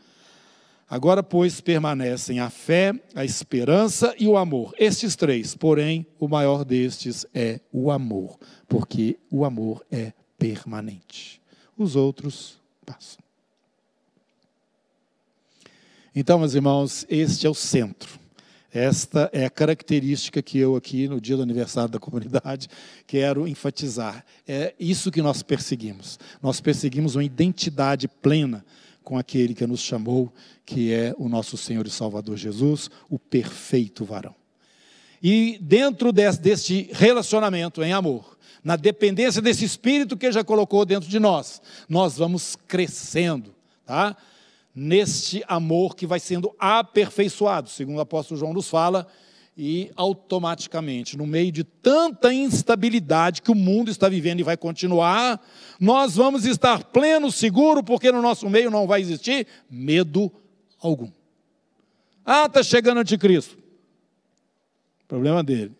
Agora, 0.93 1.23
pois, 1.23 1.59
permanecem 1.59 2.39
a 2.39 2.51
fé, 2.51 2.93
a 3.15 3.25
esperança 3.25 4.13
e 4.19 4.27
o 4.27 4.37
amor. 4.37 4.75
Estes 4.77 5.15
três, 5.15 5.55
porém, 5.55 6.05
o 6.19 6.27
maior 6.27 6.63
destes 6.63 7.25
é 7.33 7.59
o 7.71 7.89
amor, 7.89 8.37
porque 8.67 9.17
o 9.31 9.43
amor 9.43 9.83
é 9.91 10.13
permanente. 10.37 11.41
Os 11.75 11.95
outros 11.95 12.61
passam. 12.85 13.23
Então, 16.15 16.37
meus 16.37 16.53
irmãos, 16.53 17.07
este 17.09 17.47
é 17.47 17.49
o 17.49 17.55
centro. 17.55 18.19
Esta 18.71 19.31
é 19.33 19.45
a 19.45 19.49
característica 19.49 20.43
que 20.43 20.59
eu 20.59 20.75
aqui, 20.75 21.07
no 21.07 21.19
dia 21.19 21.35
do 21.35 21.41
aniversário 21.41 21.89
da 21.89 21.99
comunidade, 21.99 22.67
quero 23.07 23.47
enfatizar. 23.47 24.23
É 24.47 24.75
isso 24.79 25.09
que 25.09 25.23
nós 25.23 25.41
perseguimos. 25.41 26.19
Nós 26.39 26.61
perseguimos 26.61 27.15
uma 27.15 27.23
identidade 27.23 28.07
plena 28.07 28.63
com 29.03 29.17
aquele 29.17 29.53
que 29.53 29.67
nos 29.67 29.81
chamou, 29.81 30.33
que 30.65 30.93
é 30.93 31.13
o 31.17 31.27
nosso 31.27 31.57
Senhor 31.57 31.85
e 31.85 31.89
Salvador 31.89 32.37
Jesus, 32.37 32.89
o 33.09 33.19
perfeito 33.19 34.05
varão. 34.05 34.35
E 35.21 35.57
dentro 35.61 36.11
deste 36.11 36.89
relacionamento 36.93 37.83
em 37.83 37.93
amor, 37.93 38.37
na 38.63 38.75
dependência 38.75 39.41
desse 39.41 39.65
espírito 39.65 40.17
que 40.17 40.25
ele 40.25 40.33
já 40.33 40.43
colocou 40.43 40.85
dentro 40.85 41.09
de 41.09 41.19
nós, 41.19 41.61
nós 41.87 42.17
vamos 42.17 42.57
crescendo, 42.67 43.53
tá? 43.85 44.15
neste 44.75 45.43
amor 45.47 45.95
que 45.95 46.07
vai 46.07 46.19
sendo 46.19 46.53
aperfeiçoado, 46.57 47.69
segundo 47.69 47.97
o 47.97 48.01
apóstolo 48.01 48.39
João 48.39 48.53
nos 48.53 48.69
fala, 48.69 49.07
e 49.55 49.91
automaticamente, 49.95 51.15
no 51.15 51.27
meio 51.27 51.51
de 51.51 51.63
tanta 51.63 52.33
instabilidade 52.33 53.41
que 53.41 53.51
o 53.51 53.55
mundo 53.55 53.91
está 53.91 54.09
vivendo 54.09 54.39
e 54.39 54.43
vai 54.43 54.57
continuar, 54.57 55.39
nós 55.79 56.15
vamos 56.15 56.45
estar 56.45 56.83
pleno, 56.85 57.31
seguro, 57.31 57.83
porque 57.83 58.11
no 58.11 58.21
nosso 58.21 58.49
meio 58.49 58.71
não 58.71 58.87
vai 58.87 59.01
existir 59.01 59.45
medo 59.69 60.31
algum. 60.81 61.11
Ah, 62.25 62.45
está 62.45 62.63
chegando 62.63 62.99
anticristo. 62.99 63.57
Problema 65.07 65.43
dele. 65.43 65.75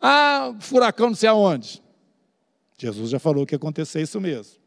Ah, 0.00 0.54
furacão 0.60 1.08
não 1.08 1.16
sei 1.16 1.28
aonde. 1.28 1.82
Jesus 2.78 3.10
já 3.10 3.18
falou 3.18 3.46
que 3.46 3.54
ia 3.54 3.56
acontecer 3.56 4.02
isso 4.02 4.20
mesmo. 4.20 4.60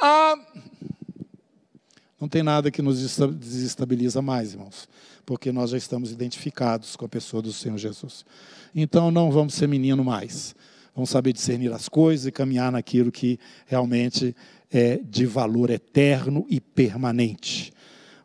Ah, 0.00 0.34
não 2.20 2.28
tem 2.28 2.42
nada 2.42 2.70
que 2.70 2.82
nos 2.82 2.98
desestabiliza 3.38 4.20
mais, 4.20 4.52
irmãos, 4.52 4.88
porque 5.30 5.52
nós 5.52 5.70
já 5.70 5.76
estamos 5.78 6.10
identificados 6.10 6.96
com 6.96 7.04
a 7.04 7.08
pessoa 7.08 7.40
do 7.40 7.52
Senhor 7.52 7.78
Jesus. 7.78 8.24
Então 8.74 9.12
não 9.12 9.30
vamos 9.30 9.54
ser 9.54 9.68
menino 9.68 10.04
mais. 10.04 10.56
Vamos 10.92 11.08
saber 11.08 11.32
discernir 11.32 11.72
as 11.72 11.88
coisas 11.88 12.26
e 12.26 12.32
caminhar 12.32 12.72
naquilo 12.72 13.12
que 13.12 13.38
realmente 13.64 14.34
é 14.72 14.96
de 14.96 15.26
valor 15.26 15.70
eterno 15.70 16.44
e 16.50 16.60
permanente. 16.60 17.72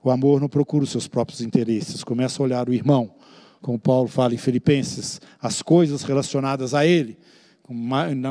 O 0.03 0.09
amor 0.09 0.41
não 0.41 0.49
procura 0.49 0.83
os 0.83 0.89
seus 0.89 1.07
próprios 1.07 1.41
interesses, 1.41 2.03
começa 2.03 2.41
a 2.41 2.43
olhar 2.43 2.67
o 2.67 2.73
irmão, 2.73 3.13
como 3.61 3.77
Paulo 3.77 4.07
fala 4.07 4.33
em 4.33 4.37
Filipenses, 4.37 5.21
as 5.39 5.61
coisas 5.61 6.01
relacionadas 6.01 6.73
a 6.73 6.87
ele, 6.87 7.19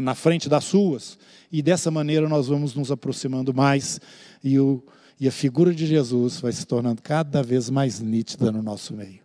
na 0.02 0.16
frente 0.16 0.48
das 0.48 0.64
suas, 0.64 1.16
e 1.52 1.62
dessa 1.62 1.92
maneira 1.92 2.28
nós 2.28 2.48
vamos 2.48 2.74
nos 2.74 2.90
aproximando 2.90 3.54
mais 3.54 4.00
e 4.42 4.58
o 4.58 4.82
e 5.20 5.28
a 5.28 5.32
figura 5.32 5.74
de 5.74 5.86
Jesus 5.86 6.40
vai 6.40 6.52
se 6.52 6.66
tornando 6.66 7.02
cada 7.02 7.42
vez 7.42 7.70
mais 7.70 8.00
nítida 8.00 8.50
no 8.50 8.62
nosso 8.62 8.94
meio. 8.94 9.24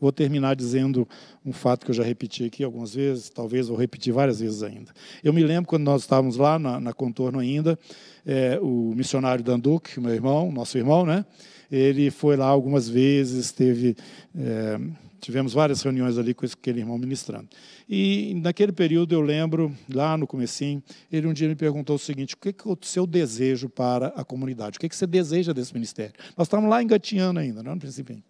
Vou 0.00 0.10
terminar 0.10 0.56
dizendo 0.56 1.06
um 1.44 1.52
fato 1.52 1.84
que 1.84 1.90
eu 1.90 1.94
já 1.94 2.02
repeti 2.02 2.44
aqui 2.44 2.64
algumas 2.64 2.94
vezes, 2.94 3.28
talvez 3.28 3.68
vou 3.68 3.76
repetir 3.76 4.12
várias 4.12 4.40
vezes 4.40 4.62
ainda. 4.62 4.92
Eu 5.22 5.32
me 5.32 5.42
lembro 5.42 5.68
quando 5.68 5.82
nós 5.82 6.02
estávamos 6.02 6.36
lá 6.36 6.58
na, 6.58 6.80
na 6.80 6.92
Contorno 6.94 7.38
ainda, 7.38 7.78
é, 8.24 8.58
o 8.62 8.94
missionário 8.94 9.44
Danduc, 9.44 10.00
meu 10.00 10.14
irmão, 10.14 10.50
nosso 10.50 10.78
irmão, 10.78 11.04
né? 11.04 11.24
Ele 11.70 12.10
foi 12.10 12.36
lá 12.36 12.46
algumas 12.46 12.88
vezes, 12.88 13.52
teve, 13.52 13.94
é, 14.36 14.80
tivemos 15.20 15.52
várias 15.52 15.82
reuniões 15.82 16.18
ali 16.18 16.34
com 16.34 16.46
aquele 16.46 16.80
irmão 16.80 16.98
ministrando. 16.98 17.48
E 17.88 18.34
naquele 18.42 18.72
período 18.72 19.14
eu 19.14 19.20
lembro, 19.20 19.76
lá 19.92 20.16
no 20.16 20.26
comecinho, 20.26 20.82
ele 21.12 21.26
um 21.26 21.32
dia 21.32 21.48
me 21.48 21.54
perguntou 21.54 21.96
o 21.96 21.98
seguinte: 21.98 22.34
o 22.34 22.38
que 22.38 22.48
é 22.48 22.54
o 22.64 22.78
seu 22.82 23.06
desejo 23.06 23.68
para 23.68 24.08
a 24.08 24.24
comunidade? 24.24 24.76
O 24.76 24.80
que, 24.80 24.86
é 24.86 24.88
que 24.88 24.96
você 24.96 25.06
deseja 25.06 25.52
desse 25.52 25.72
ministério? 25.74 26.14
Nós 26.36 26.46
estávamos 26.46 26.70
lá 26.70 26.82
engatinhando 26.82 27.38
ainda, 27.38 27.62
não 27.62 27.72
é, 27.72 27.74
no 27.74 27.80
princípio. 27.80 28.22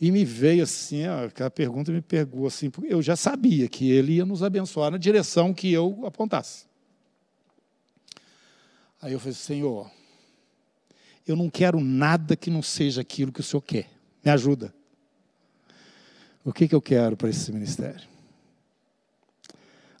E 0.00 0.12
me 0.12 0.24
veio 0.24 0.62
assim, 0.62 1.04
aquela 1.04 1.50
pergunta 1.50 1.90
me 1.90 2.02
pegou 2.02 2.46
assim, 2.46 2.68
porque 2.68 2.92
eu 2.92 3.00
já 3.00 3.16
sabia 3.16 3.66
que 3.66 3.90
ele 3.90 4.16
ia 4.16 4.26
nos 4.26 4.42
abençoar 4.42 4.90
na 4.90 4.98
direção 4.98 5.54
que 5.54 5.72
eu 5.72 6.04
apontasse. 6.04 6.66
Aí 9.00 9.12
eu 9.12 9.18
falei, 9.18 9.34
Senhor, 9.34 9.90
eu 11.26 11.34
não 11.34 11.48
quero 11.48 11.80
nada 11.80 12.36
que 12.36 12.50
não 12.50 12.62
seja 12.62 13.00
aquilo 13.00 13.32
que 13.32 13.40
o 13.40 13.42
Senhor 13.42 13.62
quer. 13.62 13.90
Me 14.24 14.30
ajuda. 14.30 14.74
O 16.46 16.52
que, 16.52 16.68
que 16.68 16.74
eu 16.76 16.80
quero 16.80 17.16
para 17.16 17.28
esse 17.28 17.52
ministério? 17.52 18.06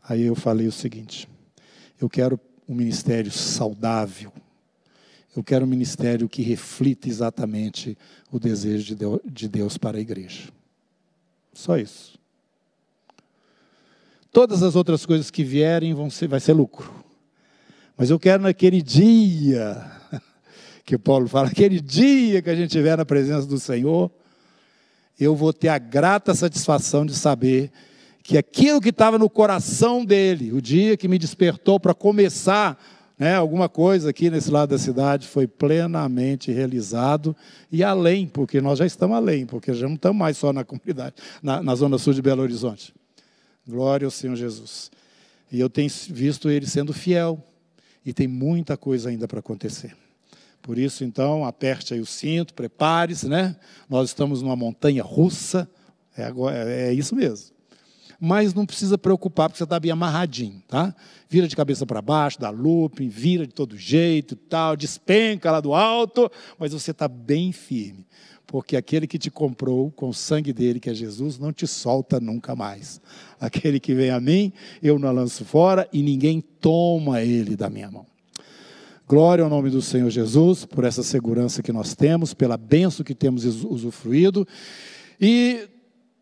Aí 0.00 0.22
eu 0.22 0.36
falei 0.36 0.68
o 0.68 0.72
seguinte: 0.72 1.28
eu 2.00 2.08
quero 2.08 2.38
um 2.68 2.74
ministério 2.76 3.32
saudável. 3.32 4.32
Eu 5.36 5.42
quero 5.42 5.64
um 5.64 5.68
ministério 5.68 6.28
que 6.28 6.42
reflita 6.42 7.08
exatamente 7.08 7.98
o 8.30 8.38
desejo 8.38 8.96
de 9.24 9.48
Deus 9.48 9.76
para 9.76 9.98
a 9.98 10.00
igreja. 10.00 10.48
Só 11.52 11.76
isso. 11.76 12.16
Todas 14.30 14.62
as 14.62 14.76
outras 14.76 15.04
coisas 15.04 15.32
que 15.32 15.42
vierem 15.42 15.92
vão 15.94 16.08
ser, 16.08 16.28
vai 16.28 16.38
ser 16.38 16.52
lucro. 16.52 17.04
Mas 17.96 18.08
eu 18.08 18.20
quero 18.20 18.44
naquele 18.44 18.80
dia 18.80 19.84
que 20.86 20.96
Paulo 20.96 21.26
fala, 21.26 21.48
aquele 21.48 21.80
dia 21.80 22.40
que 22.40 22.48
a 22.48 22.54
gente 22.54 22.68
estiver 22.68 22.96
na 22.96 23.04
presença 23.04 23.46
do 23.46 23.58
Senhor, 23.58 24.12
eu 25.18 25.34
vou 25.34 25.52
ter 25.52 25.68
a 25.68 25.78
grata 25.78 26.34
satisfação 26.34 27.06
de 27.06 27.14
saber 27.14 27.70
que 28.22 28.36
aquilo 28.36 28.80
que 28.80 28.88
estava 28.88 29.18
no 29.18 29.30
coração 29.30 30.04
dele, 30.04 30.52
o 30.52 30.60
dia 30.60 30.96
que 30.96 31.08
me 31.08 31.18
despertou 31.18 31.78
para 31.78 31.94
começar 31.94 32.76
né, 33.18 33.34
alguma 33.34 33.68
coisa 33.68 34.10
aqui 34.10 34.28
nesse 34.28 34.50
lado 34.50 34.70
da 34.70 34.78
cidade, 34.78 35.26
foi 35.26 35.46
plenamente 35.46 36.52
realizado 36.52 37.34
e 37.70 37.82
além, 37.82 38.26
porque 38.26 38.60
nós 38.60 38.78
já 38.78 38.86
estamos 38.86 39.16
além, 39.16 39.46
porque 39.46 39.72
já 39.72 39.86
não 39.86 39.94
estamos 39.94 40.18
mais 40.18 40.36
só 40.36 40.52
na 40.52 40.64
comunidade, 40.64 41.14
na, 41.42 41.62
na 41.62 41.74
zona 41.74 41.98
sul 41.98 42.12
de 42.12 42.20
Belo 42.20 42.42
Horizonte. 42.42 42.92
Glória 43.66 44.04
ao 44.04 44.10
Senhor 44.10 44.36
Jesus. 44.36 44.90
E 45.50 45.60
eu 45.60 45.70
tenho 45.70 45.88
visto 46.10 46.50
ele 46.50 46.66
sendo 46.66 46.92
fiel, 46.92 47.42
e 48.06 48.12
tem 48.12 48.28
muita 48.28 48.76
coisa 48.76 49.08
ainda 49.08 49.26
para 49.26 49.40
acontecer. 49.40 49.96
Por 50.66 50.78
isso, 50.78 51.04
então, 51.04 51.44
aperte 51.44 51.94
aí 51.94 52.00
o 52.00 52.06
cinto, 52.06 52.52
prepare-se, 52.52 53.28
né? 53.28 53.54
Nós 53.88 54.08
estamos 54.08 54.42
numa 54.42 54.56
montanha 54.56 55.00
russa, 55.00 55.70
é, 56.16 56.24
agora, 56.24 56.56
é 56.68 56.92
isso 56.92 57.14
mesmo 57.14 57.56
mas 58.18 58.54
não 58.54 58.64
precisa 58.64 58.96
preocupar, 58.96 59.48
porque 59.48 59.58
você 59.58 59.64
está 59.64 59.78
bem 59.78 59.90
amarradinho, 59.90 60.62
tá? 60.66 60.94
Vira 61.28 61.46
de 61.46 61.54
cabeça 61.54 61.84
para 61.84 62.00
baixo, 62.00 62.40
dá 62.40 62.50
looping, 62.50 63.08
vira 63.08 63.46
de 63.46 63.52
todo 63.52 63.76
jeito, 63.76 64.34
tal, 64.34 64.74
despenca 64.74 65.50
lá 65.50 65.60
do 65.60 65.74
alto, 65.74 66.30
mas 66.58 66.72
você 66.72 66.92
está 66.92 67.06
bem 67.06 67.52
firme, 67.52 68.06
porque 68.46 68.74
aquele 68.74 69.06
que 69.06 69.18
te 69.18 69.30
comprou 69.30 69.90
com 69.90 70.08
o 70.08 70.14
sangue 70.14 70.52
dele, 70.52 70.80
que 70.80 70.88
é 70.88 70.94
Jesus, 70.94 71.38
não 71.38 71.52
te 71.52 71.66
solta 71.66 72.18
nunca 72.18 72.56
mais. 72.56 73.00
Aquele 73.38 73.78
que 73.78 73.94
vem 73.94 74.10
a 74.10 74.18
mim, 74.18 74.50
eu 74.82 74.98
não 74.98 75.12
lanço 75.12 75.44
fora 75.44 75.86
e 75.92 76.02
ninguém 76.02 76.40
toma 76.40 77.22
ele 77.22 77.54
da 77.54 77.68
minha 77.68 77.90
mão. 77.90 78.06
Glória 79.08 79.44
ao 79.44 79.48
nome 79.48 79.70
do 79.70 79.80
Senhor 79.80 80.10
Jesus, 80.10 80.64
por 80.64 80.82
essa 80.82 81.00
segurança 81.00 81.62
que 81.62 81.72
nós 81.72 81.94
temos, 81.94 82.34
pela 82.34 82.56
benção 82.56 83.04
que 83.04 83.14
temos 83.14 83.44
usufruído. 83.44 84.46
E 85.20 85.68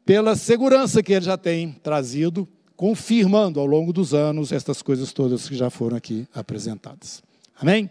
pela 0.04 0.36
segurança 0.36 1.02
que 1.02 1.14
ele 1.14 1.24
já 1.24 1.38
tem 1.38 1.72
trazido, 1.82 2.46
confirmando 2.76 3.58
ao 3.58 3.64
longo 3.64 3.90
dos 3.90 4.12
anos 4.12 4.52
estas 4.52 4.82
coisas 4.82 5.14
todas 5.14 5.48
que 5.48 5.56
já 5.56 5.70
foram 5.70 5.96
aqui 5.96 6.28
apresentadas. 6.34 7.22
Amém? 7.58 7.88